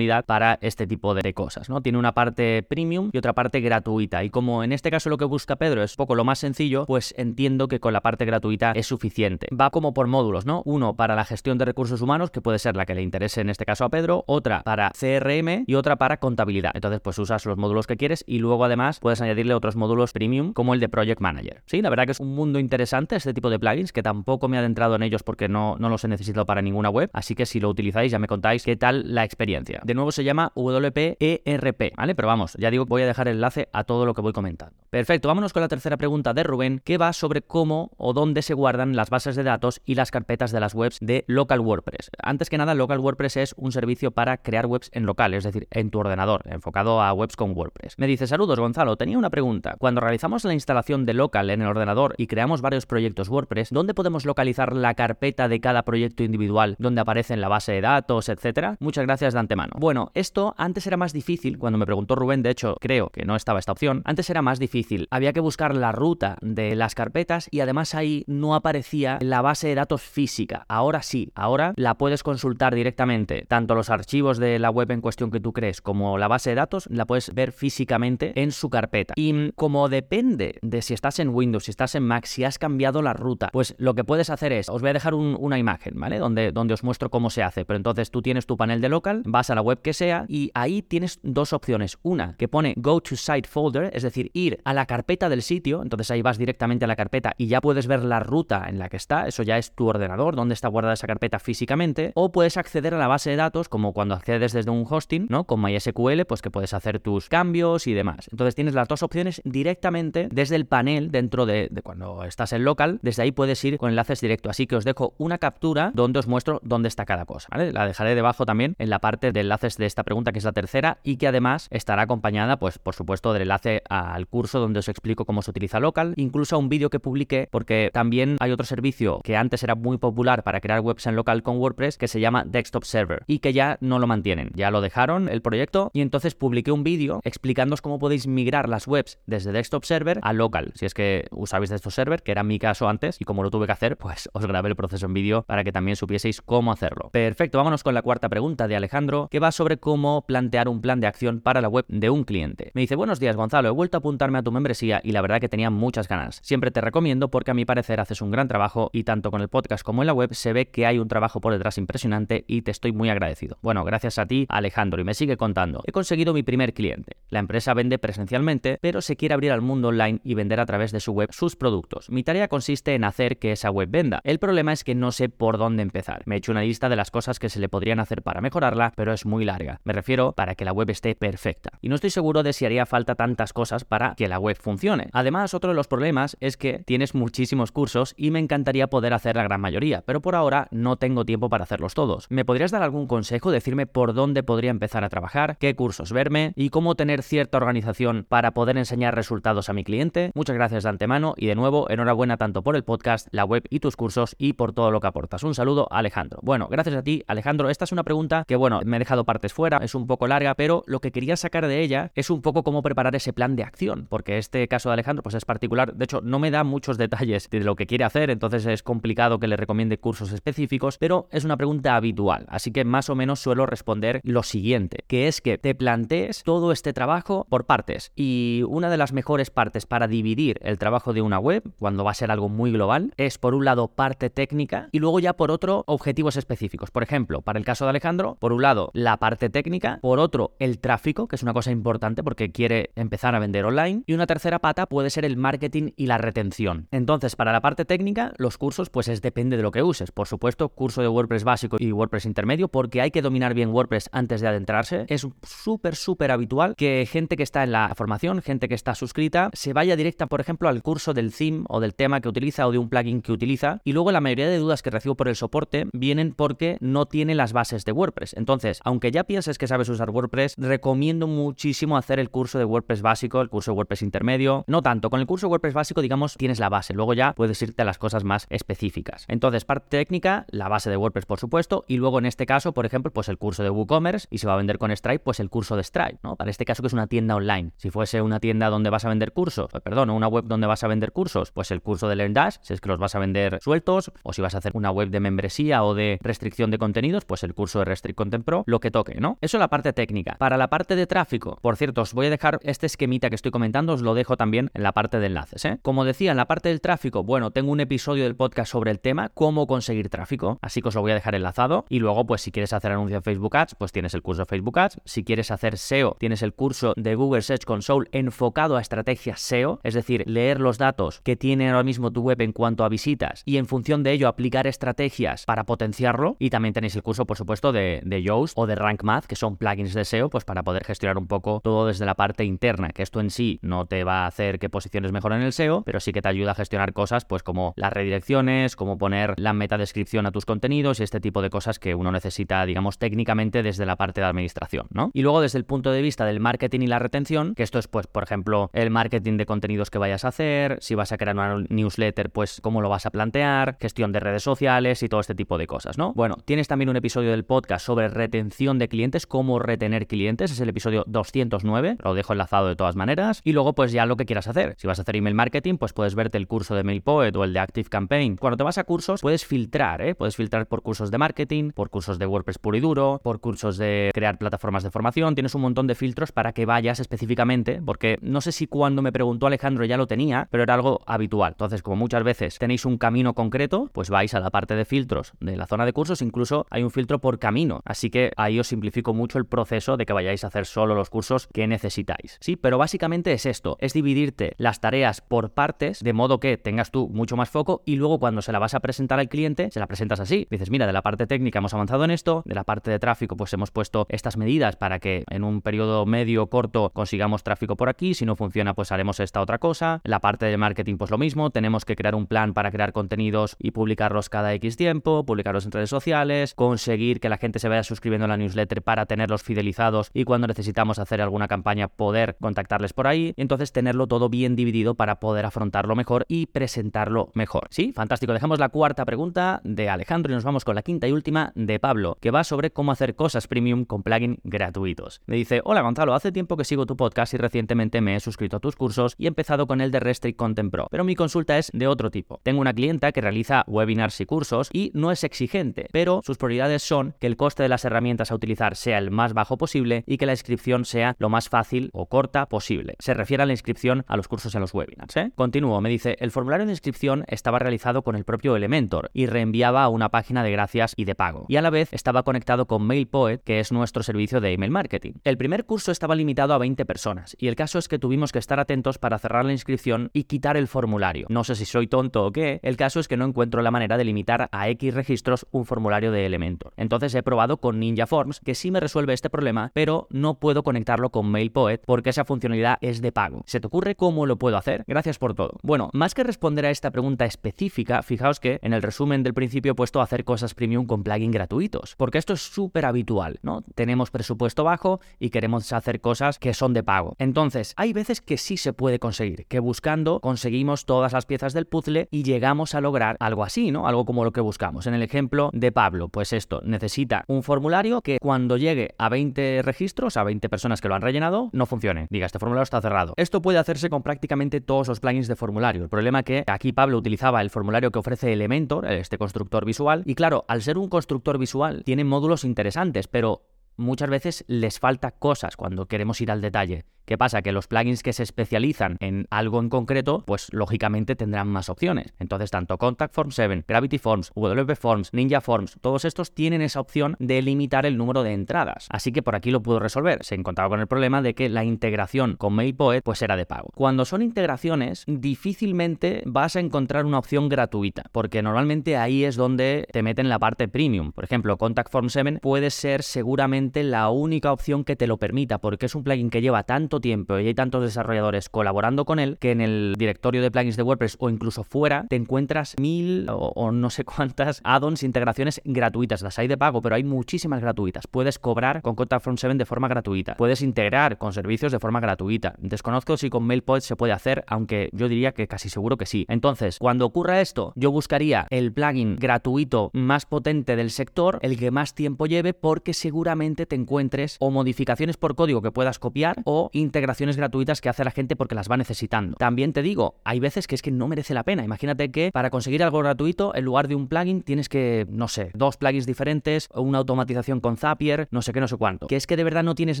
para 0.26 0.58
este 0.60 0.86
tipo 0.86 1.14
de 1.14 1.34
cosas, 1.34 1.68
¿no? 1.68 1.80
Tiene 1.80 1.98
una 1.98 2.12
parte 2.12 2.62
premium 2.62 3.10
y 3.12 3.18
otra 3.18 3.32
parte 3.32 3.60
gratuita 3.60 4.24
y 4.24 4.30
como 4.30 4.64
en 4.64 4.72
este 4.72 4.90
caso 4.90 5.10
lo 5.10 5.18
que 5.18 5.24
busca 5.24 5.56
Pedro 5.56 5.82
es 5.82 5.96
poco 5.96 6.14
lo 6.14 6.24
más 6.24 6.38
sencillo, 6.38 6.86
pues 6.86 7.14
entiendo 7.16 7.68
que 7.68 7.80
con 7.80 7.92
la 7.92 8.00
parte 8.00 8.24
gratuita 8.24 8.72
es 8.72 8.86
suficiente. 8.86 9.48
Va 9.54 9.70
como 9.70 9.94
por 9.94 10.06
módulos, 10.06 10.46
¿no? 10.46 10.62
Uno 10.64 10.94
para 10.96 11.14
la 11.14 11.24
gestión 11.24 11.58
de 11.58 11.64
recursos 11.64 12.00
humanos, 12.00 12.30
que 12.30 12.40
puede 12.40 12.58
ser 12.58 12.76
la 12.76 12.86
que 12.86 12.94
le 12.94 13.02
interese 13.02 13.40
en 13.40 13.50
este 13.50 13.64
caso 13.64 13.84
a 13.84 13.88
Pedro, 13.88 14.24
otra 14.26 14.62
para 14.62 14.90
CRM 14.90 15.64
y 15.66 15.74
otra 15.74 15.96
para 15.96 16.18
contabilidad. 16.18 16.72
Entonces, 16.74 17.00
pues 17.00 17.18
usas 17.18 17.44
los 17.46 17.56
módulos 17.56 17.86
que 17.86 17.96
quieres 17.96 18.24
y 18.26 18.38
luego 18.38 18.64
además 18.64 19.00
puedes 19.00 19.20
añadirle 19.20 19.54
otros 19.54 19.76
módulos 19.76 20.12
premium 20.12 20.52
como 20.52 20.74
el 20.74 20.80
de 20.80 20.88
Project 20.88 21.20
Manager. 21.20 21.62
Sí, 21.66 21.82
la 21.82 21.90
verdad 21.90 22.06
que 22.06 22.12
es 22.12 22.20
un 22.20 22.34
mundo 22.34 22.58
interesante 22.58 23.16
este 23.16 23.34
tipo 23.34 23.50
de 23.50 23.58
plugins 23.58 23.92
que 23.92 24.02
tampoco 24.02 24.48
me 24.48 24.56
he 24.56 24.60
adentrado 24.60 24.96
en 24.96 25.02
ellos 25.02 25.22
porque 25.22 25.48
no, 25.48 25.76
no 25.78 25.88
los 25.88 26.04
he 26.04 26.08
necesitado 26.08 26.46
para 26.46 26.62
ninguna 26.62 26.90
web, 26.90 27.10
así 27.12 27.34
que 27.34 27.46
si 27.46 27.60
lo 27.60 27.68
utilizáis 27.68 28.12
ya 28.12 28.18
me 28.18 28.26
contáis 28.26 28.64
qué 28.64 28.76
tal 28.76 29.14
la 29.14 29.24
experiencia. 29.24 29.73
De 29.82 29.94
nuevo 29.94 30.12
se 30.12 30.24
llama 30.24 30.52
WPERP, 30.54 31.96
¿vale? 31.96 32.14
Pero 32.14 32.28
vamos, 32.28 32.54
ya 32.58 32.70
digo, 32.70 32.86
voy 32.86 33.02
a 33.02 33.06
dejar 33.06 33.28
el 33.28 33.36
enlace 33.36 33.68
a 33.72 33.84
todo 33.84 34.06
lo 34.06 34.14
que 34.14 34.20
voy 34.20 34.32
comentando. 34.32 34.76
Perfecto, 34.90 35.28
vámonos 35.28 35.52
con 35.52 35.62
la 35.62 35.68
tercera 35.68 35.96
pregunta 35.96 36.34
de 36.34 36.42
Rubén, 36.42 36.80
que 36.84 36.98
va 36.98 37.12
sobre 37.12 37.42
cómo 37.42 37.90
o 37.96 38.12
dónde 38.12 38.42
se 38.42 38.54
guardan 38.54 38.94
las 38.94 39.10
bases 39.10 39.36
de 39.36 39.42
datos 39.42 39.80
y 39.84 39.94
las 39.94 40.10
carpetas 40.10 40.52
de 40.52 40.60
las 40.60 40.74
webs 40.74 40.98
de 41.00 41.24
Local 41.26 41.60
WordPress. 41.60 42.10
Antes 42.22 42.50
que 42.50 42.58
nada, 42.58 42.74
Local 42.74 43.00
WordPress 43.00 43.36
es 43.36 43.54
un 43.56 43.72
servicio 43.72 44.12
para 44.12 44.38
crear 44.38 44.66
webs 44.66 44.90
en 44.92 45.06
local, 45.06 45.34
es 45.34 45.44
decir, 45.44 45.66
en 45.70 45.90
tu 45.90 45.98
ordenador, 45.98 46.42
enfocado 46.46 47.02
a 47.02 47.12
webs 47.12 47.36
con 47.36 47.56
WordPress. 47.56 47.98
Me 47.98 48.06
dice, 48.06 48.26
saludos 48.26 48.60
Gonzalo, 48.60 48.96
tenía 48.96 49.18
una 49.18 49.30
pregunta. 49.30 49.76
Cuando 49.78 50.00
realizamos 50.00 50.44
la 50.44 50.54
instalación 50.54 51.06
de 51.06 51.14
Local 51.14 51.50
en 51.50 51.62
el 51.62 51.68
ordenador 51.68 52.14
y 52.18 52.26
creamos 52.26 52.60
varios 52.60 52.86
proyectos 52.86 53.28
WordPress, 53.28 53.70
¿dónde 53.70 53.94
podemos 53.94 54.24
localizar 54.24 54.74
la 54.74 54.94
carpeta 54.94 55.48
de 55.48 55.60
cada 55.60 55.82
proyecto 55.82 56.22
individual 56.22 56.76
donde 56.78 57.00
aparece 57.00 57.34
en 57.34 57.40
la 57.40 57.48
base 57.48 57.72
de 57.72 57.80
datos, 57.80 58.28
etcétera? 58.28 58.76
Muchas 58.80 59.04
gracias 59.04 59.34
de 59.34 59.40
antemano. 59.54 59.72
Bueno, 59.78 60.10
esto 60.14 60.54
antes 60.58 60.86
era 60.86 60.96
más 60.96 61.12
difícil, 61.12 61.58
cuando 61.58 61.78
me 61.78 61.86
preguntó 61.86 62.14
Rubén, 62.14 62.42
de 62.42 62.50
hecho, 62.50 62.76
creo 62.80 63.08
que 63.10 63.24
no 63.24 63.36
estaba 63.36 63.58
esta 63.58 63.72
opción, 63.72 64.02
antes 64.04 64.28
era 64.30 64.42
más 64.42 64.58
difícil. 64.58 65.06
Había 65.10 65.32
que 65.32 65.40
buscar 65.40 65.74
la 65.74 65.92
ruta 65.92 66.36
de 66.40 66.74
las 66.74 66.94
carpetas 66.94 67.48
y 67.50 67.60
además 67.60 67.94
ahí 67.94 68.24
no 68.26 68.54
aparecía 68.54 69.18
la 69.20 69.42
base 69.42 69.68
de 69.68 69.74
datos 69.74 70.02
física. 70.02 70.66
Ahora 70.68 71.02
sí, 71.02 71.30
ahora 71.34 71.72
la 71.76 71.94
puedes 71.94 72.22
consultar 72.22 72.74
directamente, 72.74 73.46
tanto 73.48 73.74
los 73.74 73.90
archivos 73.90 74.38
de 74.38 74.58
la 74.58 74.70
web 74.70 74.90
en 74.90 75.00
cuestión 75.00 75.30
que 75.30 75.40
tú 75.40 75.52
crees 75.52 75.80
como 75.80 76.18
la 76.18 76.28
base 76.28 76.50
de 76.50 76.56
datos, 76.56 76.88
la 76.90 77.06
puedes 77.06 77.32
ver 77.34 77.52
físicamente 77.52 78.32
en 78.40 78.52
su 78.52 78.70
carpeta. 78.70 79.14
Y 79.16 79.52
como 79.52 79.88
depende 79.88 80.58
de 80.62 80.82
si 80.82 80.94
estás 80.94 81.18
en 81.18 81.28
Windows, 81.28 81.64
si 81.64 81.70
estás 81.70 81.94
en 81.94 82.02
Mac, 82.02 82.26
si 82.26 82.44
has 82.44 82.58
cambiado 82.58 83.02
la 83.02 83.12
ruta, 83.12 83.50
pues 83.52 83.74
lo 83.78 83.94
que 83.94 84.04
puedes 84.04 84.30
hacer 84.30 84.52
es, 84.52 84.68
os 84.68 84.80
voy 84.80 84.90
a 84.90 84.94
dejar 84.94 85.14
una 85.14 85.58
imagen, 85.58 85.94
¿vale? 85.96 86.18
Donde, 86.18 86.52
donde 86.52 86.74
os 86.74 86.82
muestro 86.82 87.10
cómo 87.10 87.30
se 87.30 87.42
hace. 87.42 87.64
Pero 87.64 87.76
entonces 87.76 88.10
tú 88.10 88.22
tienes 88.22 88.46
tu 88.46 88.56
panel 88.56 88.80
de 88.80 88.88
local, 88.88 89.22
vas 89.24 89.43
a 89.50 89.54
la 89.54 89.62
web 89.62 89.80
que 89.82 89.92
sea 89.92 90.24
y 90.28 90.50
ahí 90.54 90.82
tienes 90.82 91.20
dos 91.22 91.52
opciones. 91.52 91.98
Una 92.02 92.36
que 92.36 92.48
pone 92.48 92.74
Go 92.76 93.00
to 93.00 93.16
Site 93.16 93.48
Folder, 93.48 93.90
es 93.92 94.02
decir, 94.02 94.30
ir 94.34 94.60
a 94.64 94.72
la 94.72 94.86
carpeta 94.86 95.28
del 95.28 95.42
sitio, 95.42 95.82
entonces 95.82 96.10
ahí 96.10 96.22
vas 96.22 96.38
directamente 96.38 96.84
a 96.84 96.88
la 96.88 96.96
carpeta 96.96 97.34
y 97.38 97.46
ya 97.46 97.60
puedes 97.60 97.86
ver 97.86 98.04
la 98.04 98.20
ruta 98.20 98.66
en 98.68 98.78
la 98.78 98.88
que 98.88 98.96
está, 98.96 99.26
eso 99.26 99.42
ya 99.42 99.58
es 99.58 99.74
tu 99.74 99.86
ordenador, 99.86 100.36
donde 100.36 100.54
está 100.54 100.68
guardada 100.68 100.94
esa 100.94 101.06
carpeta 101.06 101.38
físicamente, 101.38 102.12
o 102.14 102.32
puedes 102.32 102.56
acceder 102.56 102.94
a 102.94 102.98
la 102.98 103.08
base 103.08 103.30
de 103.30 103.36
datos 103.36 103.68
como 103.68 103.92
cuando 103.92 104.14
accedes 104.14 104.52
desde 104.52 104.70
un 104.70 104.86
hosting, 104.88 105.26
¿no? 105.28 105.44
Con 105.44 105.62
MySQL, 105.62 106.24
pues 106.26 106.42
que 106.42 106.50
puedes 106.50 106.74
hacer 106.74 107.00
tus 107.00 107.28
cambios 107.28 107.86
y 107.86 107.94
demás. 107.94 108.28
Entonces 108.30 108.54
tienes 108.54 108.74
las 108.74 108.88
dos 108.88 109.02
opciones 109.02 109.40
directamente 109.44 110.28
desde 110.30 110.56
el 110.56 110.66
panel 110.66 111.10
dentro 111.10 111.46
de, 111.46 111.70
cuando 111.82 112.24
estás 112.24 112.52
en 112.52 112.64
local, 112.64 112.98
desde 113.02 113.22
ahí 113.22 113.32
puedes 113.32 113.62
ir 113.64 113.78
con 113.78 113.90
enlaces 113.90 114.20
directos. 114.20 114.50
Así 114.50 114.66
que 114.66 114.76
os 114.76 114.84
dejo 114.84 115.14
una 115.18 115.38
captura 115.38 115.90
donde 115.94 116.18
os 116.18 116.26
muestro 116.26 116.60
dónde 116.62 116.88
está 116.88 117.04
cada 117.04 117.24
cosa, 117.24 117.48
¿vale? 117.50 117.72
La 117.72 117.86
dejaré 117.86 118.14
debajo 118.14 118.46
también 118.46 118.74
en 118.78 118.90
la 118.90 118.98
parte 118.98 119.32
de 119.34 119.40
enlaces 119.40 119.76
de 119.76 119.84
esta 119.84 120.04
pregunta, 120.04 120.32
que 120.32 120.38
es 120.38 120.44
la 120.44 120.52
tercera, 120.52 120.98
y 121.02 121.16
que 121.16 121.26
además 121.26 121.68
estará 121.70 122.02
acompañada, 122.02 122.58
pues 122.58 122.78
por 122.78 122.94
supuesto, 122.94 123.32
del 123.32 123.42
enlace 123.42 123.82
al 123.90 124.26
curso 124.26 124.60
donde 124.60 124.78
os 124.78 124.88
explico 124.88 125.26
cómo 125.26 125.42
se 125.42 125.50
utiliza 125.50 125.80
local, 125.80 126.14
incluso 126.16 126.56
a 126.56 126.58
un 126.58 126.68
vídeo 126.68 126.88
que 126.88 127.00
publiqué, 127.00 127.48
porque 127.50 127.90
también 127.92 128.36
hay 128.40 128.52
otro 128.52 128.64
servicio 128.64 129.20
que 129.22 129.36
antes 129.36 129.62
era 129.62 129.74
muy 129.74 129.98
popular 129.98 130.42
para 130.44 130.60
crear 130.60 130.80
webs 130.80 131.06
en 131.06 131.16
local 131.16 131.42
con 131.42 131.58
WordPress, 131.58 131.98
que 131.98 132.08
se 132.08 132.20
llama 132.20 132.44
Desktop 132.46 132.84
Server, 132.84 133.24
y 133.26 133.40
que 133.40 133.52
ya 133.52 133.76
no 133.80 133.98
lo 133.98 134.06
mantienen, 134.06 134.50
ya 134.54 134.70
lo 134.70 134.80
dejaron 134.80 135.28
el 135.28 135.42
proyecto, 135.42 135.90
y 135.92 136.00
entonces 136.00 136.34
publiqué 136.34 136.72
un 136.72 136.84
vídeo 136.84 137.20
explicándoos 137.24 137.82
cómo 137.82 137.98
podéis 137.98 138.26
migrar 138.26 138.68
las 138.68 138.86
webs 138.86 139.18
desde 139.26 139.52
Desktop 139.52 139.84
Server 139.84 140.20
a 140.22 140.32
local, 140.32 140.72
si 140.74 140.86
es 140.86 140.94
que 140.94 141.26
usabais 141.32 141.70
Desktop 141.70 141.92
Server, 141.92 142.22
que 142.22 142.32
era 142.32 142.44
mi 142.44 142.58
caso 142.58 142.88
antes, 142.88 143.20
y 143.20 143.24
como 143.24 143.42
lo 143.42 143.50
tuve 143.50 143.66
que 143.66 143.72
hacer, 143.72 143.96
pues 143.96 144.30
os 144.32 144.46
grabé 144.46 144.68
el 144.68 144.76
proceso 144.76 145.06
en 145.06 145.14
vídeo 145.14 145.42
para 145.42 145.64
que 145.64 145.72
también 145.72 145.96
supieseis 145.96 146.40
cómo 146.40 146.72
hacerlo. 146.72 147.10
Perfecto, 147.10 147.58
vámonos 147.58 147.82
con 147.82 147.94
la 147.94 148.02
cuarta 148.02 148.28
pregunta 148.28 148.68
de 148.68 148.76
Alejandro, 148.76 149.23
que 149.30 149.40
va 149.40 149.52
sobre 149.52 149.78
cómo 149.78 150.24
plantear 150.26 150.68
un 150.68 150.80
plan 150.80 151.00
de 151.00 151.06
acción 151.06 151.40
para 151.40 151.60
la 151.60 151.68
web 151.68 151.84
de 151.88 152.10
un 152.10 152.24
cliente. 152.24 152.70
Me 152.74 152.82
dice, 152.82 152.96
buenos 152.96 153.20
días 153.20 153.36
Gonzalo, 153.36 153.68
he 153.68 153.72
vuelto 153.72 153.96
a 153.96 153.98
apuntarme 153.98 154.38
a 154.38 154.42
tu 154.42 154.52
membresía 154.52 155.00
y 155.02 155.12
la 155.12 155.22
verdad 155.22 155.40
que 155.40 155.48
tenía 155.48 155.70
muchas 155.70 156.08
ganas. 156.08 156.40
Siempre 156.42 156.70
te 156.70 156.80
recomiendo 156.80 157.30
porque 157.30 157.50
a 157.50 157.54
mi 157.54 157.64
parecer 157.64 158.00
haces 158.00 158.20
un 158.20 158.30
gran 158.30 158.48
trabajo 158.48 158.90
y 158.92 159.04
tanto 159.04 159.30
con 159.30 159.40
el 159.40 159.48
podcast 159.48 159.84
como 159.84 160.02
en 160.02 160.06
la 160.06 160.12
web 160.12 160.34
se 160.34 160.52
ve 160.52 160.70
que 160.70 160.86
hay 160.86 160.98
un 160.98 161.08
trabajo 161.08 161.40
por 161.40 161.52
detrás 161.52 161.78
impresionante 161.78 162.44
y 162.46 162.62
te 162.62 162.70
estoy 162.70 162.92
muy 162.92 163.10
agradecido. 163.10 163.58
Bueno, 163.62 163.84
gracias 163.84 164.18
a 164.18 164.26
ti 164.26 164.46
Alejandro 164.48 165.00
y 165.00 165.04
me 165.04 165.14
sigue 165.14 165.36
contando. 165.36 165.82
He 165.86 165.92
conseguido 165.92 166.34
mi 166.34 166.42
primer 166.42 166.74
cliente. 166.74 167.16
La 167.30 167.38
empresa 167.38 167.74
vende 167.74 167.98
presencialmente, 167.98 168.78
pero 168.80 169.00
se 169.00 169.16
quiere 169.16 169.34
abrir 169.34 169.52
al 169.52 169.60
mundo 169.60 169.88
online 169.88 170.20
y 170.24 170.34
vender 170.34 170.60
a 170.60 170.66
través 170.66 170.92
de 170.92 171.00
su 171.00 171.12
web 171.12 171.32
sus 171.32 171.56
productos. 171.56 172.10
Mi 172.10 172.22
tarea 172.22 172.48
consiste 172.48 172.94
en 172.94 173.04
hacer 173.04 173.38
que 173.38 173.52
esa 173.52 173.70
web 173.70 173.88
venda. 173.90 174.20
El 174.24 174.38
problema 174.38 174.72
es 174.72 174.84
que 174.84 174.94
no 174.94 175.12
sé 175.12 175.28
por 175.28 175.58
dónde 175.58 175.82
empezar. 175.82 176.22
Me 176.26 176.34
he 176.34 176.38
hecho 176.38 176.52
una 176.52 176.62
lista 176.62 176.88
de 176.88 176.96
las 176.96 177.10
cosas 177.10 177.38
que 177.38 177.48
se 177.48 177.60
le 177.60 177.68
podrían 177.68 178.00
hacer 178.00 178.22
para 178.22 178.40
mejorarla, 178.40 178.92
pero 178.96 179.12
es 179.14 179.26
muy 179.26 179.44
larga. 179.44 179.80
Me 179.84 179.92
refiero 179.92 180.32
para 180.32 180.54
que 180.54 180.64
la 180.64 180.72
web 180.72 180.90
esté 180.90 181.14
perfecta. 181.14 181.70
Y 181.80 181.88
no 181.88 181.94
estoy 181.94 182.10
seguro 182.10 182.42
de 182.42 182.52
si 182.52 182.66
haría 182.66 182.86
falta 182.86 183.14
tantas 183.14 183.52
cosas 183.52 183.84
para 183.84 184.14
que 184.14 184.28
la 184.28 184.38
web 184.38 184.56
funcione. 184.60 185.08
Además, 185.12 185.54
otro 185.54 185.70
de 185.70 185.76
los 185.76 185.88
problemas 185.88 186.36
es 186.40 186.56
que 186.56 186.80
tienes 186.80 187.14
muchísimos 187.14 187.72
cursos 187.72 188.14
y 188.16 188.30
me 188.30 188.38
encantaría 188.38 188.88
poder 188.88 189.14
hacer 189.14 189.36
la 189.36 189.44
gran 189.44 189.60
mayoría, 189.60 190.02
pero 190.02 190.20
por 190.20 190.34
ahora 190.34 190.68
no 190.70 190.96
tengo 190.96 191.24
tiempo 191.24 191.48
para 191.48 191.64
hacerlos 191.64 191.94
todos. 191.94 192.26
¿Me 192.30 192.44
podrías 192.44 192.70
dar 192.70 192.82
algún 192.82 193.06
consejo, 193.06 193.50
decirme 193.50 193.86
por 193.86 194.14
dónde 194.14 194.42
podría 194.42 194.70
empezar 194.70 195.04
a 195.04 195.08
trabajar, 195.08 195.56
qué 195.58 195.74
cursos 195.74 196.12
verme 196.12 196.52
y 196.56 196.70
cómo 196.70 196.94
tener 196.94 197.22
cierta 197.22 197.58
organización 197.58 198.26
para 198.28 198.52
poder 198.52 198.76
enseñar 198.76 199.14
resultados 199.14 199.68
a 199.68 199.72
mi 199.72 199.84
cliente? 199.84 200.30
Muchas 200.34 200.56
gracias 200.56 200.82
de 200.82 200.88
antemano 200.88 201.34
y 201.36 201.46
de 201.46 201.54
nuevo 201.54 201.88
enhorabuena 201.90 202.36
tanto 202.36 202.62
por 202.62 202.76
el 202.76 202.84
podcast, 202.84 203.28
la 203.30 203.44
web 203.44 203.64
y 203.70 203.80
tus 203.80 203.96
cursos 203.96 204.34
y 204.38 204.54
por 204.54 204.72
todo 204.72 204.90
lo 204.90 205.00
que 205.00 205.06
aportas. 205.06 205.42
Un 205.42 205.54
saludo, 205.54 205.88
Alejandro. 205.90 206.40
Bueno, 206.42 206.68
gracias 206.68 206.96
a 206.96 207.02
ti, 207.02 207.22
Alejandro. 207.26 207.70
Esta 207.70 207.84
es 207.84 207.92
una 207.92 208.04
pregunta 208.04 208.44
que, 208.46 208.56
bueno, 208.56 208.80
me 208.84 208.96
dejado 209.04 209.24
partes 209.24 209.52
fuera, 209.52 209.78
es 209.82 209.94
un 209.94 210.06
poco 210.06 210.26
larga, 210.26 210.54
pero 210.54 210.82
lo 210.86 211.00
que 211.00 211.12
quería 211.12 211.36
sacar 211.36 211.66
de 211.66 211.82
ella 211.82 212.10
es 212.14 212.30
un 212.30 212.40
poco 212.40 212.62
cómo 212.62 212.82
preparar 212.82 213.14
ese 213.14 213.34
plan 213.34 213.54
de 213.54 213.62
acción, 213.62 214.06
porque 214.08 214.38
este 214.38 214.66
caso 214.66 214.88
de 214.88 214.94
Alejandro 214.94 215.22
pues 215.22 215.34
es 215.34 215.44
particular. 215.44 215.94
De 215.94 216.04
hecho, 216.04 216.22
no 216.22 216.38
me 216.38 216.50
da 216.50 216.64
muchos 216.64 216.96
detalles 216.96 217.50
de 217.50 217.60
lo 217.60 217.76
que 217.76 217.86
quiere 217.86 218.04
hacer, 218.04 218.30
entonces 218.30 218.64
es 218.64 218.82
complicado 218.82 219.38
que 219.38 219.46
le 219.46 219.56
recomiende 219.56 219.98
cursos 219.98 220.32
específicos, 220.32 220.96
pero 220.98 221.28
es 221.30 221.44
una 221.44 221.58
pregunta 221.58 221.96
habitual, 221.96 222.46
así 222.48 222.70
que 222.70 222.84
más 222.84 223.10
o 223.10 223.14
menos 223.14 223.40
suelo 223.40 223.66
responder 223.66 224.20
lo 224.24 224.42
siguiente, 224.42 225.04
que 225.06 225.28
es 225.28 225.40
que 225.40 225.58
te 225.58 225.74
plantees 225.74 226.42
todo 226.44 226.72
este 226.72 226.92
trabajo 226.94 227.46
por 227.50 227.66
partes 227.66 228.12
y 228.16 228.62
una 228.68 228.88
de 228.88 228.96
las 228.96 229.12
mejores 229.12 229.50
partes 229.50 229.84
para 229.84 230.08
dividir 230.08 230.58
el 230.62 230.78
trabajo 230.78 231.12
de 231.12 231.20
una 231.20 231.38
web, 231.38 231.62
cuando 231.78 232.04
va 232.04 232.12
a 232.12 232.14
ser 232.14 232.30
algo 232.30 232.48
muy 232.48 232.72
global, 232.72 233.12
es 233.18 233.36
por 233.36 233.54
un 233.54 233.66
lado 233.66 233.88
parte 233.88 234.30
técnica 234.30 234.88
y 234.92 234.98
luego 234.98 235.20
ya 235.20 235.34
por 235.34 235.50
otro 235.50 235.84
objetivos 235.86 236.36
específicos. 236.36 236.90
Por 236.90 237.02
ejemplo, 237.02 237.42
para 237.42 237.58
el 237.58 237.64
caso 237.64 237.84
de 237.84 237.90
Alejandro, 237.90 238.36
por 238.40 238.52
un 238.52 238.62
lado 238.62 238.90
la 238.94 239.18
parte 239.18 239.50
técnica, 239.50 239.98
por 240.00 240.18
otro 240.18 240.54
el 240.58 240.78
tráfico, 240.78 241.28
que 241.28 241.36
es 241.36 241.42
una 241.42 241.52
cosa 241.52 241.70
importante 241.70 242.22
porque 242.22 242.52
quiere 242.52 242.90
empezar 242.94 243.34
a 243.34 243.40
vender 243.40 243.64
online, 243.66 244.04
y 244.06 244.14
una 244.14 244.26
tercera 244.26 244.60
pata 244.60 244.86
puede 244.86 245.10
ser 245.10 245.24
el 245.24 245.36
marketing 245.36 245.90
y 245.96 246.06
la 246.06 246.16
retención. 246.16 246.88
Entonces, 246.92 247.36
para 247.36 247.52
la 247.52 247.60
parte 247.60 247.84
técnica, 247.84 248.32
los 248.38 248.56
cursos 248.56 248.88
pues 248.88 249.08
es 249.08 249.20
depende 249.20 249.56
de 249.56 249.62
lo 249.62 249.72
que 249.72 249.82
uses. 249.82 250.12
Por 250.12 250.28
supuesto, 250.28 250.68
curso 250.68 251.02
de 251.02 251.08
WordPress 251.08 251.44
básico 251.44 251.76
y 251.78 251.92
WordPress 251.92 252.24
intermedio 252.24 252.68
porque 252.68 253.00
hay 253.00 253.10
que 253.10 253.20
dominar 253.20 253.52
bien 253.52 253.70
WordPress 253.70 254.08
antes 254.12 254.40
de 254.40 254.48
adentrarse. 254.48 255.06
Es 255.08 255.26
súper 255.42 255.96
súper 255.96 256.30
habitual 256.30 256.76
que 256.76 257.06
gente 257.10 257.36
que 257.36 257.42
está 257.42 257.64
en 257.64 257.72
la 257.72 257.92
formación, 257.96 258.42
gente 258.42 258.68
que 258.68 258.74
está 258.74 258.94
suscrita, 258.94 259.50
se 259.54 259.72
vaya 259.72 259.96
directa, 259.96 260.26
por 260.26 260.40
ejemplo, 260.40 260.68
al 260.68 260.82
curso 260.82 261.14
del 261.14 261.34
theme 261.34 261.64
o 261.68 261.80
del 261.80 261.94
tema 261.94 262.20
que 262.20 262.28
utiliza 262.28 262.66
o 262.68 262.72
de 262.72 262.78
un 262.78 262.88
plugin 262.88 263.22
que 263.22 263.32
utiliza 263.32 263.80
y 263.84 263.92
luego 263.92 264.12
la 264.12 264.20
mayoría 264.20 264.48
de 264.48 264.58
dudas 264.58 264.82
que 264.82 264.90
recibo 264.90 265.16
por 265.16 265.28
el 265.28 265.34
soporte 265.34 265.86
vienen 265.92 266.32
porque 266.32 266.76
no 266.80 267.06
tiene 267.06 267.34
las 267.34 267.52
bases 267.52 267.84
de 267.84 267.92
WordPress. 267.92 268.34
Entonces, 268.34 268.80
aunque 268.84 269.10
ya 269.10 269.24
pienses 269.24 269.58
que 269.58 269.66
sabes 269.66 269.88
usar 269.88 270.10
WordPress, 270.10 270.54
recomiendo 270.58 271.26
muchísimo 271.26 271.96
hacer 271.96 272.20
el 272.20 272.30
curso 272.30 272.58
de 272.58 272.64
WordPress 272.64 273.02
básico, 273.02 273.40
el 273.40 273.48
curso 273.48 273.72
de 273.72 273.76
WordPress 273.76 274.02
intermedio. 274.02 274.64
No 274.66 274.82
tanto, 274.82 275.10
con 275.10 275.20
el 275.20 275.26
curso 275.26 275.46
de 275.46 275.52
WordPress 275.52 275.74
básico, 275.74 276.02
digamos, 276.02 276.36
tienes 276.36 276.60
la 276.60 276.68
base, 276.68 276.94
luego 276.94 277.14
ya 277.14 277.32
puedes 277.32 277.60
irte 277.62 277.82
a 277.82 277.84
las 277.84 277.98
cosas 277.98 278.24
más 278.24 278.46
específicas. 278.50 279.24
Entonces, 279.28 279.64
parte 279.64 279.88
técnica, 279.88 280.44
la 280.50 280.68
base 280.68 280.90
de 280.90 280.96
WordPress, 280.96 281.26
por 281.26 281.40
supuesto, 281.40 281.84
y 281.88 281.96
luego 281.96 282.18
en 282.18 282.26
este 282.26 282.46
caso, 282.46 282.72
por 282.72 282.86
ejemplo, 282.86 283.10
pues 283.10 283.28
el 283.28 283.38
curso 283.38 283.62
de 283.62 283.70
WooCommerce 283.70 284.28
y 284.30 284.38
se 284.38 284.46
va 284.46 284.54
a 284.54 284.56
vender 284.56 284.78
con 284.78 284.94
Stripe, 284.94 285.20
pues 285.20 285.40
el 285.40 285.48
curso 285.48 285.76
de 285.76 285.82
Stripe, 285.82 286.18
¿no? 286.22 286.36
Para 286.36 286.50
este 286.50 286.64
caso 286.64 286.82
que 286.82 286.88
es 286.88 286.92
una 286.92 287.06
tienda 287.06 287.36
online. 287.36 287.72
Si 287.76 287.90
fuese 287.90 288.20
una 288.20 288.38
tienda 288.38 288.68
donde 288.68 288.90
vas 288.90 289.04
a 289.04 289.08
vender 289.08 289.32
cursos, 289.32 289.70
eh, 289.72 289.80
perdón, 289.80 290.10
una 290.10 290.28
web 290.28 290.44
donde 290.44 290.66
vas 290.66 290.84
a 290.84 290.88
vender 290.88 291.12
cursos, 291.12 291.52
pues 291.52 291.70
el 291.70 291.80
curso 291.80 292.08
de 292.08 292.16
LearnDash, 292.16 292.56
si 292.60 292.74
es 292.74 292.80
que 292.80 292.88
los 292.88 292.98
vas 292.98 293.14
a 293.14 293.18
vender 293.18 293.58
sueltos, 293.62 294.12
o 294.22 294.32
si 294.32 294.42
vas 294.42 294.54
a 294.54 294.58
hacer 294.58 294.72
una 294.74 294.90
web 294.90 295.08
de 295.08 295.20
membresía 295.20 295.84
o 295.84 295.94
de 295.94 296.18
restricción 296.20 296.70
de 296.70 296.78
contenidos, 296.78 297.24
pues 297.24 297.42
el 297.44 297.54
curso 297.54 297.78
de 297.78 297.86
Restrict 297.86 298.16
Content 298.16 298.44
Pro, 298.44 298.64
lo 298.74 298.80
que 298.80 298.90
toque, 298.90 299.20
¿no? 299.20 299.38
Eso 299.40 299.56
es 299.56 299.60
la 299.60 299.68
parte 299.68 299.92
técnica. 299.92 300.34
Para 300.36 300.56
la 300.56 300.68
parte 300.68 300.96
de 300.96 301.06
tráfico, 301.06 301.58
por 301.62 301.76
cierto, 301.76 302.02
os 302.02 302.12
voy 302.12 302.26
a 302.26 302.30
dejar 302.30 302.58
este 302.64 302.86
esquemita 302.86 303.28
que 303.28 303.36
estoy 303.36 303.52
comentando, 303.52 303.92
os 303.92 304.02
lo 304.02 304.14
dejo 304.14 304.36
también 304.36 304.70
en 304.74 304.82
la 304.82 304.90
parte 304.90 305.20
de 305.20 305.26
enlaces, 305.26 305.64
¿eh? 305.64 305.78
Como 305.82 306.04
decía, 306.04 306.32
en 306.32 306.36
la 306.36 306.46
parte 306.46 306.70
del 306.70 306.80
tráfico, 306.80 307.22
bueno, 307.22 307.52
tengo 307.52 307.70
un 307.70 307.78
episodio 307.78 308.24
del 308.24 308.34
podcast 308.34 308.72
sobre 308.72 308.90
el 308.90 308.98
tema, 308.98 309.28
cómo 309.32 309.68
conseguir 309.68 310.08
tráfico, 310.08 310.58
así 310.60 310.82
que 310.82 310.88
os 310.88 310.94
lo 310.96 311.02
voy 311.02 311.12
a 311.12 311.14
dejar 311.14 311.36
enlazado. 311.36 311.84
Y 311.88 312.00
luego, 312.00 312.26
pues 312.26 312.42
si 312.42 312.50
quieres 312.50 312.72
hacer 312.72 312.90
anuncio 312.90 313.16
en 313.16 313.22
Facebook 313.22 313.56
Ads, 313.56 313.76
pues 313.76 313.92
tienes 313.92 314.12
el 314.14 314.22
curso 314.22 314.42
de 314.42 314.46
Facebook 314.46 314.76
Ads. 314.76 315.00
Si 315.04 315.22
quieres 315.22 315.52
hacer 315.52 315.78
SEO, 315.78 316.16
tienes 316.18 316.42
el 316.42 316.52
curso 316.52 316.94
de 316.96 317.14
Google 317.14 317.42
Search 317.42 317.64
Console 317.64 318.08
enfocado 318.10 318.76
a 318.76 318.80
estrategias 318.80 319.40
SEO, 319.40 319.78
es 319.84 319.94
decir, 319.94 320.24
leer 320.26 320.60
los 320.60 320.78
datos 320.78 321.20
que 321.20 321.36
tiene 321.36 321.68
ahora 321.70 321.84
mismo 321.84 322.10
tu 322.10 322.22
web 322.22 322.40
en 322.40 322.52
cuanto 322.52 322.84
a 322.84 322.88
visitas 322.88 323.42
y 323.44 323.56
en 323.58 323.66
función 323.66 324.02
de 324.02 324.10
ello 324.10 324.26
aplicar 324.26 324.66
estrategias 324.66 325.44
para 325.44 325.62
potenciarlo. 325.62 326.36
Y 326.40 326.50
también 326.50 326.74
tenéis 326.74 326.96
el 326.96 327.04
curso, 327.04 327.24
por 327.24 327.36
supuesto, 327.36 327.70
de, 327.70 328.00
de 328.04 328.22
Yoast 328.22 328.53
o 328.54 328.66
de 328.66 328.74
Rank 328.74 329.02
Math, 329.02 329.26
que 329.26 329.36
son 329.36 329.56
plugins 329.56 329.94
de 329.94 330.04
SEO, 330.04 330.30
pues 330.30 330.44
para 330.44 330.62
poder 330.62 330.84
gestionar 330.84 331.18
un 331.18 331.26
poco 331.26 331.60
todo 331.62 331.86
desde 331.86 332.06
la 332.06 332.14
parte 332.14 332.44
interna, 332.44 332.90
que 332.90 333.02
esto 333.02 333.20
en 333.20 333.30
sí 333.30 333.58
no 333.62 333.86
te 333.86 334.04
va 334.04 334.24
a 334.24 334.26
hacer 334.26 334.58
que 334.58 334.68
posiciones 334.68 335.12
mejor 335.12 335.32
en 335.32 335.42
el 335.42 335.52
SEO, 335.52 335.82
pero 335.82 336.00
sí 336.00 336.12
que 336.12 336.22
te 336.22 336.28
ayuda 336.28 336.52
a 336.52 336.54
gestionar 336.54 336.92
cosas, 336.92 337.24
pues 337.24 337.42
como 337.42 337.72
las 337.76 337.92
redirecciones, 337.92 338.76
como 338.76 338.98
poner 338.98 339.34
la 339.38 339.52
metadescripción 339.52 340.26
a 340.26 340.32
tus 340.32 340.46
contenidos 340.46 341.00
y 341.00 341.02
este 341.02 341.20
tipo 341.20 341.42
de 341.42 341.50
cosas 341.50 341.78
que 341.78 341.94
uno 341.94 342.12
necesita, 342.12 342.64
digamos, 342.66 342.98
técnicamente 342.98 343.62
desde 343.62 343.86
la 343.86 343.96
parte 343.96 344.20
de 344.20 344.26
administración, 344.26 344.86
¿no? 344.90 345.10
Y 345.12 345.22
luego 345.22 345.40
desde 345.40 345.58
el 345.58 345.64
punto 345.64 345.90
de 345.90 346.02
vista 346.02 346.24
del 346.24 346.40
marketing 346.40 346.80
y 346.80 346.86
la 346.86 346.98
retención, 346.98 347.54
que 347.54 347.62
esto 347.62 347.78
es, 347.78 347.88
pues, 347.88 348.06
por 348.06 348.22
ejemplo, 348.22 348.70
el 348.72 348.90
marketing 348.90 349.36
de 349.36 349.46
contenidos 349.46 349.90
que 349.90 349.98
vayas 349.98 350.24
a 350.24 350.28
hacer, 350.28 350.78
si 350.80 350.94
vas 350.94 351.12
a 351.12 351.18
crear 351.18 351.34
una 351.34 351.64
newsletter, 351.68 352.30
pues 352.30 352.60
cómo 352.60 352.80
lo 352.80 352.88
vas 352.88 353.06
a 353.06 353.10
plantear, 353.10 353.76
gestión 353.80 354.12
de 354.12 354.20
redes 354.20 354.42
sociales 354.42 355.02
y 355.02 355.08
todo 355.08 355.20
este 355.20 355.34
tipo 355.34 355.58
de 355.58 355.66
cosas, 355.66 355.98
¿no? 355.98 356.12
Bueno, 356.14 356.36
tienes 356.44 356.68
también 356.68 356.88
un 356.88 356.96
episodio 356.96 357.30
del 357.30 357.44
podcast 357.44 357.84
sobre 357.84 358.08
retención 358.08 358.43
de 358.48 358.88
clientes, 358.88 359.26
cómo 359.26 359.58
retener 359.58 360.06
clientes, 360.06 360.50
es 360.50 360.60
el 360.60 360.68
episodio 360.68 361.04
209, 361.06 361.96
lo 362.02 362.14
dejo 362.14 362.32
enlazado 362.32 362.68
de 362.68 362.76
todas 362.76 362.94
maneras, 362.94 363.40
y 363.42 363.52
luego 363.52 363.74
pues 363.74 363.92
ya 363.92 364.06
lo 364.06 364.16
que 364.16 364.26
quieras 364.26 364.48
hacer. 364.48 364.74
Si 364.78 364.86
vas 364.86 364.98
a 364.98 365.02
hacer 365.02 365.16
email 365.16 365.34
marketing, 365.34 365.76
pues 365.76 365.92
puedes 365.92 366.14
verte 366.14 366.38
el 366.38 366.46
curso 366.46 366.74
de 366.74 366.84
MailPoet 366.84 367.34
o 367.36 367.44
el 367.44 367.52
de 367.52 367.58
Active 367.58 367.88
Campaign. 367.88 368.36
Cuando 368.36 368.56
te 368.56 368.62
vas 368.62 368.78
a 368.78 368.84
cursos, 368.84 369.20
puedes 369.20 369.44
filtrar, 369.44 370.02
¿eh? 370.02 370.14
Puedes 370.14 370.36
filtrar 370.36 370.66
por 370.66 370.82
cursos 370.82 371.10
de 371.10 371.18
marketing, 371.18 371.70
por 371.70 371.90
cursos 371.90 372.18
de 372.18 372.26
WordPress 372.26 372.58
puro 372.58 372.76
y 372.76 372.80
duro, 372.80 373.20
por 373.22 373.40
cursos 373.40 373.76
de 373.76 374.10
crear 374.14 374.38
plataformas 374.38 374.82
de 374.82 374.90
formación, 374.90 375.34
tienes 375.34 375.54
un 375.54 375.62
montón 375.62 375.86
de 375.86 375.94
filtros 375.94 376.32
para 376.32 376.52
que 376.52 376.66
vayas 376.66 377.00
específicamente, 377.00 377.82
porque 377.84 378.18
no 378.22 378.40
sé 378.40 378.52
si 378.52 378.66
cuando 378.66 379.02
me 379.02 379.12
preguntó 379.12 379.46
Alejandro 379.46 379.84
ya 379.84 379.96
lo 379.96 380.06
tenía, 380.06 380.48
pero 380.50 380.62
era 380.62 380.74
algo 380.74 381.00
habitual. 381.06 381.52
Entonces, 381.52 381.82
como 381.82 381.96
muchas 381.96 382.22
veces 382.22 382.58
tenéis 382.58 382.84
un 382.84 382.98
camino 382.98 383.34
concreto, 383.34 383.90
pues 383.92 384.10
vais 384.10 384.34
a 384.34 384.40
la 384.40 384.50
parte 384.50 384.76
de 384.76 384.84
filtros 384.84 385.32
de 385.40 385.56
la 385.56 385.66
zona 385.66 385.84
de 385.84 385.92
cursos, 385.92 386.22
incluso 386.22 386.66
hay 386.70 386.82
un 386.82 386.90
filtro 386.90 387.18
por 387.20 387.38
camino, 387.38 387.80
así 387.84 388.10
que 388.10 388.32
ahí 388.36 388.58
os 388.58 388.68
simplifico 388.68 389.14
mucho 389.14 389.38
el 389.38 389.46
proceso 389.46 389.96
de 389.96 390.06
que 390.06 390.12
vayáis 390.12 390.44
a 390.44 390.48
hacer 390.48 390.66
solo 390.66 390.94
los 390.94 391.10
cursos 391.10 391.48
que 391.52 391.66
necesitáis. 391.66 392.38
Sí, 392.40 392.56
pero 392.56 392.78
básicamente 392.78 393.32
es 393.32 393.46
esto, 393.46 393.76
es 393.80 393.92
dividirte 393.92 394.54
las 394.58 394.80
tareas 394.80 395.20
por 395.20 395.50
partes, 395.50 396.00
de 396.02 396.12
modo 396.12 396.40
que 396.40 396.56
tengas 396.56 396.90
tú 396.90 397.08
mucho 397.08 397.36
más 397.36 397.50
foco 397.50 397.82
y 397.84 397.96
luego 397.96 398.18
cuando 398.18 398.42
se 398.42 398.52
la 398.52 398.58
vas 398.58 398.74
a 398.74 398.80
presentar 398.80 399.18
al 399.18 399.28
cliente, 399.28 399.70
se 399.70 399.80
la 399.80 399.86
presentas 399.86 400.20
así. 400.20 400.46
Dices, 400.50 400.70
mira, 400.70 400.86
de 400.86 400.92
la 400.92 401.02
parte 401.02 401.26
técnica 401.26 401.58
hemos 401.58 401.74
avanzado 401.74 402.04
en 402.04 402.10
esto, 402.10 402.42
de 402.44 402.54
la 402.54 402.64
parte 402.64 402.90
de 402.90 402.98
tráfico 402.98 403.36
pues 403.36 403.52
hemos 403.52 403.70
puesto 403.70 404.06
estas 404.08 404.36
medidas 404.36 404.76
para 404.76 404.98
que 404.98 405.24
en 405.30 405.44
un 405.44 405.62
periodo 405.62 406.06
medio 406.06 406.46
corto 406.48 406.90
consigamos 406.92 407.42
tráfico 407.42 407.76
por 407.76 407.88
aquí, 407.88 408.14
si 408.14 408.24
no 408.24 408.36
funciona 408.36 408.74
pues 408.74 408.92
haremos 408.92 409.20
esta 409.20 409.40
otra 409.40 409.58
cosa. 409.58 410.00
La 410.04 410.20
parte 410.20 410.46
de 410.46 410.56
marketing 410.56 410.96
pues 410.96 411.10
lo 411.10 411.18
mismo, 411.18 411.50
tenemos 411.50 411.84
que 411.84 411.96
crear 411.96 412.14
un 412.14 412.26
plan 412.26 412.54
para 412.54 412.70
crear 412.70 412.92
contenidos 412.92 413.56
y 413.58 413.70
publicarlos 413.70 414.28
cada 414.28 414.52
X 414.54 414.76
tiempo, 414.76 415.24
publicarlos 415.24 415.64
en 415.66 415.72
redes 415.72 415.90
sociales, 415.90 416.54
conseguir 416.54 417.20
que 417.20 417.28
la 417.28 417.38
gente 417.38 417.58
se 417.58 417.68
vaya 417.68 417.82
suscribiendo 417.82 418.23
a 418.24 418.28
la 418.28 418.36
newsletter 418.36 418.82
para 418.82 419.06
tenerlos 419.06 419.42
fidelizados 419.42 420.10
y 420.12 420.24
cuando 420.24 420.46
necesitamos 420.46 420.98
hacer 420.98 421.20
alguna 421.20 421.48
campaña 421.48 421.88
poder 421.88 422.36
contactarles 422.40 422.92
por 422.92 423.06
ahí, 423.06 423.34
y 423.36 423.40
entonces 423.42 423.72
tenerlo 423.72 424.06
todo 424.06 424.28
bien 424.28 424.56
dividido 424.56 424.94
para 424.94 425.20
poder 425.20 425.46
afrontarlo 425.46 425.94
mejor 425.94 426.24
y 426.28 426.46
presentarlo 426.46 427.30
mejor. 427.34 427.68
Sí, 427.70 427.92
fantástico. 427.92 428.32
Dejamos 428.32 428.58
la 428.58 428.68
cuarta 428.68 429.04
pregunta 429.04 429.60
de 429.64 429.88
Alejandro 429.88 430.32
y 430.32 430.34
nos 430.34 430.44
vamos 430.44 430.64
con 430.64 430.74
la 430.74 430.82
quinta 430.82 431.08
y 431.08 431.12
última 431.12 431.52
de 431.54 431.78
Pablo, 431.78 432.16
que 432.20 432.30
va 432.30 432.44
sobre 432.44 432.70
cómo 432.70 432.92
hacer 432.92 433.14
cosas 433.14 433.46
premium 433.46 433.84
con 433.84 434.02
plugin 434.02 434.38
gratuitos. 434.44 435.20
Me 435.26 435.36
dice, 435.36 435.60
hola 435.64 435.82
Gonzalo, 435.82 436.14
hace 436.14 436.32
tiempo 436.32 436.56
que 436.56 436.64
sigo 436.64 436.86
tu 436.86 436.96
podcast 436.96 437.34
y 437.34 437.36
recientemente 437.36 438.00
me 438.00 438.16
he 438.16 438.20
suscrito 438.20 438.56
a 438.56 438.60
tus 438.60 438.76
cursos 438.76 439.14
y 439.18 439.24
he 439.24 439.28
empezado 439.28 439.66
con 439.66 439.80
el 439.80 439.90
de 439.90 440.00
Restrict 440.00 440.36
Content 440.36 440.70
Pro, 440.70 440.88
pero 440.90 441.04
mi 441.04 441.14
consulta 441.14 441.58
es 441.58 441.70
de 441.72 441.86
otro 441.86 442.10
tipo. 442.10 442.40
Tengo 442.42 442.60
una 442.60 442.72
clienta 442.72 443.12
que 443.12 443.20
realiza 443.20 443.64
webinars 443.66 444.20
y 444.20 444.26
cursos 444.26 444.70
y 444.72 444.90
no 444.94 445.10
es 445.10 445.24
exigente, 445.24 445.88
pero 445.92 446.20
sus 446.24 446.38
prioridades 446.38 446.82
son 446.82 447.14
que 447.20 447.26
el 447.26 447.36
coste 447.36 447.62
de 447.62 447.68
las 447.68 447.84
herramientas 447.84 448.13
herramientas 448.14 448.30
a 448.30 448.34
utilizar 448.34 448.76
sea 448.76 448.98
el 448.98 449.10
más 449.10 449.34
bajo 449.34 449.56
posible 449.56 450.04
y 450.06 450.16
que 450.16 450.26
la 450.26 450.32
inscripción 450.32 450.84
sea 450.84 451.16
lo 451.18 451.28
más 451.28 451.48
fácil 451.48 451.90
o 451.92 452.06
corta 452.06 452.46
posible. 452.46 452.94
Se 452.98 453.14
refiere 453.14 453.42
a 453.42 453.46
la 453.46 453.52
inscripción 453.52 454.04
a 454.06 454.16
los 454.16 454.28
cursos 454.28 454.54
en 454.54 454.60
los 454.60 454.72
webinars. 454.72 455.16
¿eh? 455.16 455.32
Continúo, 455.34 455.80
me 455.80 455.88
dice, 455.88 456.16
el 456.20 456.30
formulario 456.30 456.66
de 456.66 456.72
inscripción 456.72 457.24
estaba 457.26 457.58
realizado 457.58 458.02
con 458.02 458.14
el 458.14 458.24
propio 458.24 458.56
Elementor 458.56 459.10
y 459.12 459.26
reenviaba 459.26 459.82
a 459.82 459.88
una 459.88 460.10
página 460.10 460.44
de 460.44 460.52
gracias 460.52 460.94
y 460.96 461.04
de 461.04 461.14
pago. 461.14 461.46
Y 461.48 461.56
a 461.56 461.62
la 461.62 461.70
vez 461.70 461.92
estaba 461.92 462.22
conectado 462.22 462.66
con 462.66 462.86
MailPoet, 462.86 463.42
que 463.42 463.58
es 463.58 463.72
nuestro 463.72 464.02
servicio 464.02 464.40
de 464.40 464.52
email 464.52 464.70
marketing. 464.70 465.14
El 465.24 465.36
primer 465.36 465.64
curso 465.64 465.90
estaba 465.90 466.14
limitado 466.14 466.54
a 466.54 466.58
20 466.58 466.84
personas 466.84 467.36
y 467.38 467.48
el 467.48 467.56
caso 467.56 467.78
es 467.78 467.88
que 467.88 467.98
tuvimos 467.98 468.32
que 468.32 468.38
estar 468.38 468.60
atentos 468.60 468.98
para 468.98 469.18
cerrar 469.18 469.44
la 469.44 469.52
inscripción 469.52 470.10
y 470.12 470.24
quitar 470.24 470.56
el 470.56 470.68
formulario. 470.68 471.26
No 471.28 471.42
sé 471.44 471.54
si 471.54 471.64
soy 471.64 471.88
tonto 471.88 472.24
o 472.24 472.32
qué, 472.32 472.60
el 472.62 472.76
caso 472.76 473.00
es 473.00 473.08
que 473.08 473.16
no 473.16 473.24
encuentro 473.24 473.62
la 473.62 473.70
manera 473.70 473.96
de 473.96 474.04
limitar 474.04 474.48
a 474.52 474.68
X 474.68 474.94
registros 474.94 475.46
un 475.50 475.64
formulario 475.64 476.12
de 476.12 476.26
Elementor. 476.26 476.72
Entonces 476.76 477.14
he 477.14 477.22
probado 477.22 477.58
con 477.58 477.80
Ninja 477.80 478.03
Forms, 478.06 478.40
que 478.40 478.54
sí 478.54 478.70
me 478.70 478.80
resuelve 478.80 479.12
este 479.12 479.30
problema, 479.30 479.70
pero 479.74 480.06
no 480.10 480.34
puedo 480.38 480.62
conectarlo 480.62 481.10
con 481.10 481.26
MailPoet 481.30 481.82
porque 481.86 482.10
esa 482.10 482.24
funcionalidad 482.24 482.78
es 482.80 483.00
de 483.00 483.12
pago. 483.12 483.42
¿Se 483.46 483.60
te 483.60 483.66
ocurre 483.66 483.94
cómo 483.94 484.26
lo 484.26 484.36
puedo 484.36 484.56
hacer? 484.56 484.84
Gracias 484.86 485.18
por 485.18 485.34
todo. 485.34 485.58
Bueno, 485.62 485.90
más 485.92 486.14
que 486.14 486.24
responder 486.24 486.66
a 486.66 486.70
esta 486.70 486.90
pregunta 486.90 487.24
específica, 487.24 488.02
fijaos 488.02 488.40
que 488.40 488.58
en 488.62 488.72
el 488.72 488.82
resumen 488.82 489.22
del 489.22 489.34
principio 489.34 489.72
he 489.72 489.74
puesto 489.74 490.00
hacer 490.00 490.24
cosas 490.24 490.54
premium 490.54 490.86
con 490.86 491.02
plugin 491.02 491.30
gratuitos, 491.30 491.94
porque 491.96 492.18
esto 492.18 492.32
es 492.32 492.42
súper 492.42 492.84
habitual, 492.86 493.38
¿no? 493.42 493.62
Tenemos 493.74 494.10
presupuesto 494.10 494.64
bajo 494.64 495.00
y 495.18 495.30
queremos 495.30 495.72
hacer 495.72 496.00
cosas 496.00 496.38
que 496.38 496.54
son 496.54 496.72
de 496.72 496.82
pago. 496.82 497.16
Entonces, 497.18 497.74
hay 497.76 497.92
veces 497.92 498.20
que 498.20 498.36
sí 498.36 498.56
se 498.56 498.72
puede 498.72 498.98
conseguir, 498.98 499.46
que 499.46 499.60
buscando 499.60 500.20
conseguimos 500.20 500.84
todas 500.84 501.12
las 501.12 501.26
piezas 501.26 501.52
del 501.52 501.66
puzzle 501.66 502.08
y 502.10 502.22
llegamos 502.22 502.74
a 502.74 502.80
lograr 502.80 503.16
algo 503.20 503.44
así, 503.44 503.70
¿no? 503.70 503.86
Algo 503.86 504.04
como 504.04 504.24
lo 504.24 504.32
que 504.32 504.40
buscamos. 504.40 504.86
En 504.86 504.94
el 504.94 505.02
ejemplo 505.02 505.50
de 505.52 505.72
Pablo, 505.72 506.08
pues 506.08 506.32
esto, 506.32 506.60
necesita 506.64 507.24
un 507.28 507.42
formulario 507.42 507.93
que 508.00 508.18
cuando 508.20 508.56
llegue 508.56 508.94
a 508.98 509.08
20 509.08 509.62
registros, 509.62 510.16
a 510.16 510.24
20 510.24 510.48
personas 510.48 510.80
que 510.80 510.88
lo 510.88 510.94
han 510.94 511.02
rellenado, 511.02 511.50
no 511.52 511.66
funcione. 511.66 512.06
Diga, 512.10 512.26
este 512.26 512.38
formulario 512.38 512.64
está 512.64 512.80
cerrado. 512.80 513.14
Esto 513.16 513.42
puede 513.42 513.58
hacerse 513.58 513.90
con 513.90 514.02
prácticamente 514.02 514.60
todos 514.60 514.88
los 514.88 515.00
plugins 515.00 515.28
de 515.28 515.36
formulario. 515.36 515.82
El 515.82 515.88
problema 515.88 516.20
es 516.20 516.24
que 516.24 516.44
aquí 516.46 516.72
Pablo 516.72 516.98
utilizaba 516.98 517.40
el 517.42 517.50
formulario 517.50 517.90
que 517.90 517.98
ofrece 517.98 518.32
Elementor, 518.32 518.86
este 518.86 519.18
constructor 519.18 519.64
visual, 519.64 520.02
y 520.06 520.14
claro, 520.14 520.44
al 520.48 520.62
ser 520.62 520.78
un 520.78 520.88
constructor 520.88 521.38
visual, 521.38 521.82
tiene 521.84 522.04
módulos 522.04 522.44
interesantes, 522.44 523.08
pero 523.08 523.42
muchas 523.76 524.10
veces 524.10 524.44
les 524.46 524.78
falta 524.78 525.12
cosas 525.12 525.56
cuando 525.56 525.86
queremos 525.86 526.20
ir 526.20 526.30
al 526.30 526.40
detalle. 526.40 526.84
¿Qué 527.04 527.18
pasa? 527.18 527.42
Que 527.42 527.52
los 527.52 527.66
plugins 527.66 528.02
que 528.02 528.14
se 528.14 528.22
especializan 528.22 528.96
en 529.00 529.26
algo 529.30 529.60
en 529.60 529.68
concreto, 529.68 530.22
pues 530.26 530.48
lógicamente 530.52 531.16
tendrán 531.16 531.48
más 531.48 531.68
opciones. 531.68 532.14
Entonces, 532.18 532.50
tanto 532.50 532.78
Contact 532.78 533.14
Form 533.14 533.30
7, 533.30 533.64
Gravity 533.68 533.98
Forms, 533.98 534.32
WP 534.34 534.74
Forms, 534.74 535.12
Ninja 535.12 535.42
Forms, 535.42 535.76
todos 535.82 536.06
estos 536.06 536.32
tienen 536.32 536.62
esa 536.62 536.80
opción 536.80 537.16
de 537.18 537.42
limitar 537.42 537.84
el 537.84 537.98
número 537.98 538.22
de 538.22 538.32
entradas. 538.32 538.86
Así 538.90 539.12
que 539.12 539.22
por 539.22 539.34
aquí 539.34 539.50
lo 539.50 539.62
puedo 539.62 539.80
resolver. 539.80 540.24
Se 540.24 540.34
encontraba 540.34 540.70
con 540.70 540.80
el 540.80 540.86
problema 540.86 541.20
de 541.20 541.34
que 541.34 541.50
la 541.50 541.64
integración 541.64 542.36
con 542.36 542.54
MailPoet 542.54 543.02
pues 543.02 543.20
era 543.20 543.36
de 543.36 543.44
pago. 543.44 543.68
Cuando 543.74 544.06
son 544.06 544.22
integraciones, 544.22 545.04
difícilmente 545.06 546.22
vas 546.24 546.56
a 546.56 546.60
encontrar 546.60 547.04
una 547.04 547.18
opción 547.18 547.50
gratuita, 547.50 548.04
porque 548.12 548.42
normalmente 548.42 548.96
ahí 548.96 549.24
es 549.24 549.36
donde 549.36 549.86
te 549.92 550.02
meten 550.02 550.30
la 550.30 550.38
parte 550.38 550.68
premium. 550.68 551.12
Por 551.12 551.24
ejemplo, 551.24 551.58
Contact 551.58 551.90
Form 551.90 552.08
7 552.08 552.38
puede 552.40 552.70
ser 552.70 553.02
seguramente 553.02 553.82
la 553.82 554.08
única 554.08 554.52
opción 554.52 554.84
que 554.84 554.96
te 554.96 555.06
lo 555.06 555.18
permita, 555.18 555.58
porque 555.58 555.86
es 555.86 555.94
un 555.94 556.02
plugin 556.02 556.30
que 556.30 556.40
lleva 556.40 556.62
tanto 556.62 556.93
tiempo 557.00 557.38
y 557.38 557.46
hay 557.46 557.54
tantos 557.54 557.82
desarrolladores 557.82 558.48
colaborando 558.48 559.04
con 559.04 559.18
él 559.18 559.38
que 559.38 559.50
en 559.50 559.60
el 559.60 559.94
directorio 559.98 560.42
de 560.42 560.50
plugins 560.50 560.76
de 560.76 560.82
WordPress 560.82 561.16
o 561.20 561.30
incluso 561.30 561.64
fuera 561.64 562.06
te 562.08 562.16
encuentras 562.16 562.74
mil 562.78 563.26
o, 563.30 563.72
no 563.72 563.90
sé 563.90 564.04
cuántas 564.04 564.60
add-ons, 564.64 565.02
integraciones 565.02 565.60
gratuitas. 565.64 566.22
Las 566.22 566.38
hay 566.38 566.48
de 566.48 566.56
pago, 566.56 566.82
pero 566.82 566.94
hay 566.94 567.04
muchísimas 567.04 567.60
gratuitas. 567.60 568.06
Puedes 568.06 568.38
cobrar 568.38 568.82
con 568.82 568.94
Contact 568.94 569.22
From 569.22 569.36
7 569.36 569.54
de 569.54 569.64
forma 569.64 569.88
gratuita. 569.88 570.36
Puedes 570.36 570.62
integrar 570.62 571.18
con 571.18 571.32
servicios 571.32 571.72
de 571.72 571.78
forma 571.78 572.00
gratuita. 572.00 572.54
Desconozco 572.58 573.16
si 573.16 573.30
con 573.30 573.44
MailPoint 573.44 573.82
se 573.82 573.96
puede 573.96 574.12
hacer, 574.12 574.44
aunque 574.46 574.90
yo 574.92 575.08
diría 575.08 575.32
que 575.32 575.46
casi 575.46 575.68
seguro 575.68 575.96
que 575.96 576.06
sí. 576.06 576.24
Entonces, 576.28 576.78
cuando 576.78 577.06
ocurra 577.06 577.40
esto, 577.40 577.72
yo 577.76 577.90
buscaría 577.90 578.46
el 578.50 578.72
plugin 578.72 579.16
gratuito 579.16 579.90
más 579.92 580.26
potente 580.26 580.76
del 580.76 580.90
sector, 580.90 581.38
el 581.42 581.58
que 581.58 581.70
más 581.70 581.94
tiempo 581.94 582.26
lleve, 582.26 582.54
porque 582.54 582.94
seguramente 582.94 583.66
te 583.66 583.76
encuentres 583.76 584.36
o 584.40 584.50
modificaciones 584.50 585.16
por 585.16 585.34
código 585.34 585.62
que 585.62 585.70
puedas 585.70 585.98
copiar 585.98 586.36
o 586.44 586.70
integraciones 586.84 587.36
gratuitas 587.36 587.80
que 587.80 587.88
hace 587.88 588.04
la 588.04 588.10
gente 588.10 588.36
porque 588.36 588.54
las 588.54 588.70
va 588.70 588.76
necesitando. 588.76 589.36
También 589.36 589.72
te 589.72 589.82
digo, 589.82 590.16
hay 590.24 590.40
veces 590.40 590.66
que 590.66 590.74
es 590.74 590.82
que 590.82 590.90
no 590.90 591.08
merece 591.08 591.34
la 591.34 591.42
pena. 591.42 591.64
Imagínate 591.64 592.10
que 592.10 592.30
para 592.32 592.50
conseguir 592.50 592.82
algo 592.82 593.00
gratuito, 593.00 593.54
en 593.54 593.64
lugar 593.64 593.88
de 593.88 593.94
un 593.94 594.08
plugin, 594.08 594.42
tienes 594.42 594.68
que, 594.68 595.06
no 595.08 595.28
sé, 595.28 595.50
dos 595.54 595.76
plugins 595.76 596.06
diferentes, 596.06 596.68
una 596.74 596.98
automatización 596.98 597.60
con 597.60 597.76
Zapier, 597.76 598.28
no 598.30 598.42
sé 598.42 598.52
qué, 598.52 598.60
no 598.60 598.68
sé 598.68 598.76
cuánto. 598.76 599.06
Que 599.06 599.16
es 599.16 599.26
que 599.26 599.36
de 599.36 599.44
verdad 599.44 599.64
no 599.64 599.74
tienes 599.74 600.00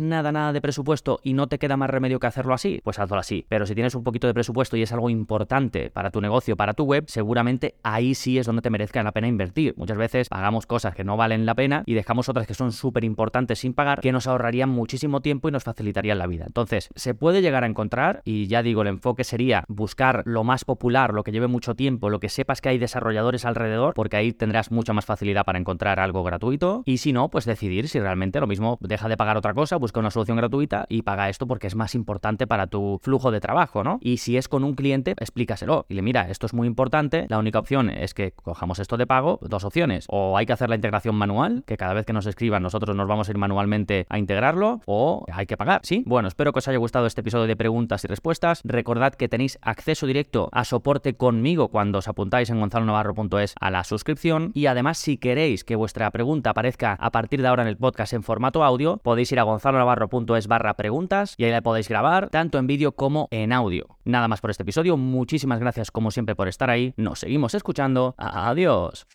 nada, 0.00 0.32
nada 0.32 0.52
de 0.52 0.60
presupuesto 0.60 1.20
y 1.22 1.32
no 1.32 1.48
te 1.48 1.58
queda 1.58 1.76
más 1.76 1.90
remedio 1.90 2.20
que 2.20 2.26
hacerlo 2.26 2.54
así, 2.54 2.80
pues 2.84 2.98
hazlo 2.98 3.18
así. 3.18 3.46
Pero 3.48 3.66
si 3.66 3.74
tienes 3.74 3.94
un 3.94 4.04
poquito 4.04 4.26
de 4.26 4.34
presupuesto 4.34 4.76
y 4.76 4.82
es 4.82 4.92
algo 4.92 5.10
importante 5.10 5.90
para 5.90 6.10
tu 6.10 6.20
negocio, 6.20 6.56
para 6.56 6.74
tu 6.74 6.84
web, 6.84 7.04
seguramente 7.08 7.74
ahí 7.82 8.14
sí 8.14 8.38
es 8.38 8.46
donde 8.46 8.62
te 8.62 8.70
merezca 8.70 9.02
la 9.02 9.12
pena 9.12 9.28
invertir. 9.28 9.74
Muchas 9.76 9.96
veces 9.96 10.28
pagamos 10.28 10.66
cosas 10.66 10.94
que 10.94 11.04
no 11.04 11.16
valen 11.16 11.46
la 11.46 11.54
pena 11.54 11.82
y 11.86 11.94
dejamos 11.94 12.28
otras 12.28 12.46
que 12.46 12.54
son 12.54 12.72
súper 12.72 13.04
importantes 13.04 13.60
sin 13.60 13.74
pagar, 13.74 14.00
que 14.00 14.12
nos 14.12 14.26
ahorrarían 14.26 14.68
muchísimo 14.68 15.20
tiempo 15.20 15.48
y 15.48 15.52
nos 15.52 15.64
facilitarían 15.64 16.18
la 16.18 16.26
vida. 16.26 16.44
Entonces, 16.46 16.73
se 16.80 17.14
puede 17.14 17.42
llegar 17.42 17.64
a 17.64 17.66
encontrar, 17.66 18.22
y 18.24 18.46
ya 18.46 18.62
digo, 18.62 18.82
el 18.82 18.88
enfoque 18.88 19.24
sería 19.24 19.64
buscar 19.68 20.22
lo 20.24 20.44
más 20.44 20.64
popular, 20.64 21.14
lo 21.14 21.24
que 21.24 21.32
lleve 21.32 21.46
mucho 21.46 21.74
tiempo, 21.74 22.10
lo 22.10 22.20
que 22.20 22.28
sepas 22.28 22.60
que 22.60 22.68
hay 22.68 22.78
desarrolladores 22.78 23.44
alrededor, 23.44 23.94
porque 23.94 24.16
ahí 24.16 24.32
tendrás 24.32 24.70
mucha 24.70 24.92
más 24.92 25.04
facilidad 25.04 25.44
para 25.44 25.58
encontrar 25.58 26.00
algo 26.00 26.22
gratuito. 26.22 26.82
Y 26.84 26.98
si 26.98 27.12
no, 27.12 27.28
pues 27.28 27.44
decidir 27.44 27.88
si 27.88 28.00
realmente 28.00 28.40
lo 28.40 28.46
mismo 28.46 28.78
deja 28.80 29.08
de 29.08 29.16
pagar 29.16 29.36
otra 29.36 29.54
cosa, 29.54 29.76
busca 29.76 30.00
una 30.00 30.10
solución 30.10 30.36
gratuita 30.36 30.86
y 30.88 31.02
paga 31.02 31.28
esto 31.28 31.46
porque 31.46 31.66
es 31.66 31.74
más 31.74 31.94
importante 31.94 32.46
para 32.46 32.66
tu 32.66 32.98
flujo 33.02 33.30
de 33.30 33.40
trabajo, 33.40 33.84
¿no? 33.84 33.98
Y 34.00 34.18
si 34.18 34.36
es 34.36 34.48
con 34.48 34.64
un 34.64 34.74
cliente, 34.74 35.12
explícaselo. 35.12 35.86
Y 35.88 35.94
le 35.94 36.02
mira, 36.02 36.28
esto 36.30 36.46
es 36.46 36.54
muy 36.54 36.66
importante, 36.66 37.26
la 37.28 37.38
única 37.38 37.58
opción 37.58 37.90
es 37.90 38.14
que 38.14 38.32
cojamos 38.32 38.78
esto 38.78 38.96
de 38.96 39.06
pago, 39.06 39.38
dos 39.42 39.64
opciones. 39.64 40.06
O 40.08 40.36
hay 40.36 40.46
que 40.46 40.52
hacer 40.52 40.68
la 40.68 40.76
integración 40.76 41.14
manual, 41.14 41.64
que 41.66 41.76
cada 41.76 41.94
vez 41.94 42.06
que 42.06 42.12
nos 42.12 42.26
escriban 42.26 42.62
nosotros 42.62 42.96
nos 42.96 43.08
vamos 43.08 43.28
a 43.28 43.32
ir 43.32 43.38
manualmente 43.38 44.06
a 44.08 44.18
integrarlo, 44.18 44.80
o 44.86 45.24
hay 45.32 45.46
que 45.46 45.56
pagar, 45.56 45.80
¿sí? 45.84 46.02
Bueno, 46.06 46.28
espero 46.28 46.52
que 46.52 46.58
os 46.64 46.68
haya 46.68 46.78
gustado 46.78 47.04
este 47.04 47.20
episodio 47.20 47.46
de 47.46 47.56
preguntas 47.56 48.04
y 48.04 48.06
respuestas. 48.08 48.62
Recordad 48.64 49.12
que 49.14 49.28
tenéis 49.28 49.58
acceso 49.60 50.06
directo 50.06 50.48
a 50.50 50.64
soporte 50.64 51.14
conmigo 51.14 51.68
cuando 51.68 51.98
os 51.98 52.08
apuntáis 52.08 52.48
en 52.48 52.58
gonzalonavarro.es 52.58 53.54
a 53.60 53.70
la 53.70 53.84
suscripción. 53.84 54.50
Y 54.54 54.64
además, 54.66 54.96
si 54.96 55.18
queréis 55.18 55.62
que 55.62 55.76
vuestra 55.76 56.10
pregunta 56.10 56.50
aparezca 56.50 56.94
a 56.94 57.10
partir 57.10 57.42
de 57.42 57.48
ahora 57.48 57.62
en 57.62 57.68
el 57.68 57.76
podcast 57.76 58.14
en 58.14 58.22
formato 58.22 58.64
audio, 58.64 58.96
podéis 58.96 59.30
ir 59.32 59.40
a 59.40 59.42
gonzalonavarro.es 59.42 60.46
barra 60.46 60.74
preguntas 60.74 61.34
y 61.36 61.44
ahí 61.44 61.50
la 61.50 61.60
podéis 61.60 61.88
grabar 61.88 62.30
tanto 62.30 62.58
en 62.58 62.66
vídeo 62.66 62.92
como 62.92 63.28
en 63.30 63.52
audio. 63.52 63.98
Nada 64.04 64.26
más 64.26 64.40
por 64.40 64.50
este 64.50 64.62
episodio. 64.62 64.96
Muchísimas 64.96 65.60
gracias 65.60 65.90
como 65.90 66.10
siempre 66.10 66.34
por 66.34 66.48
estar 66.48 66.70
ahí. 66.70 66.94
Nos 66.96 67.18
seguimos 67.18 67.54
escuchando. 67.54 68.14
Adiós. 68.16 69.06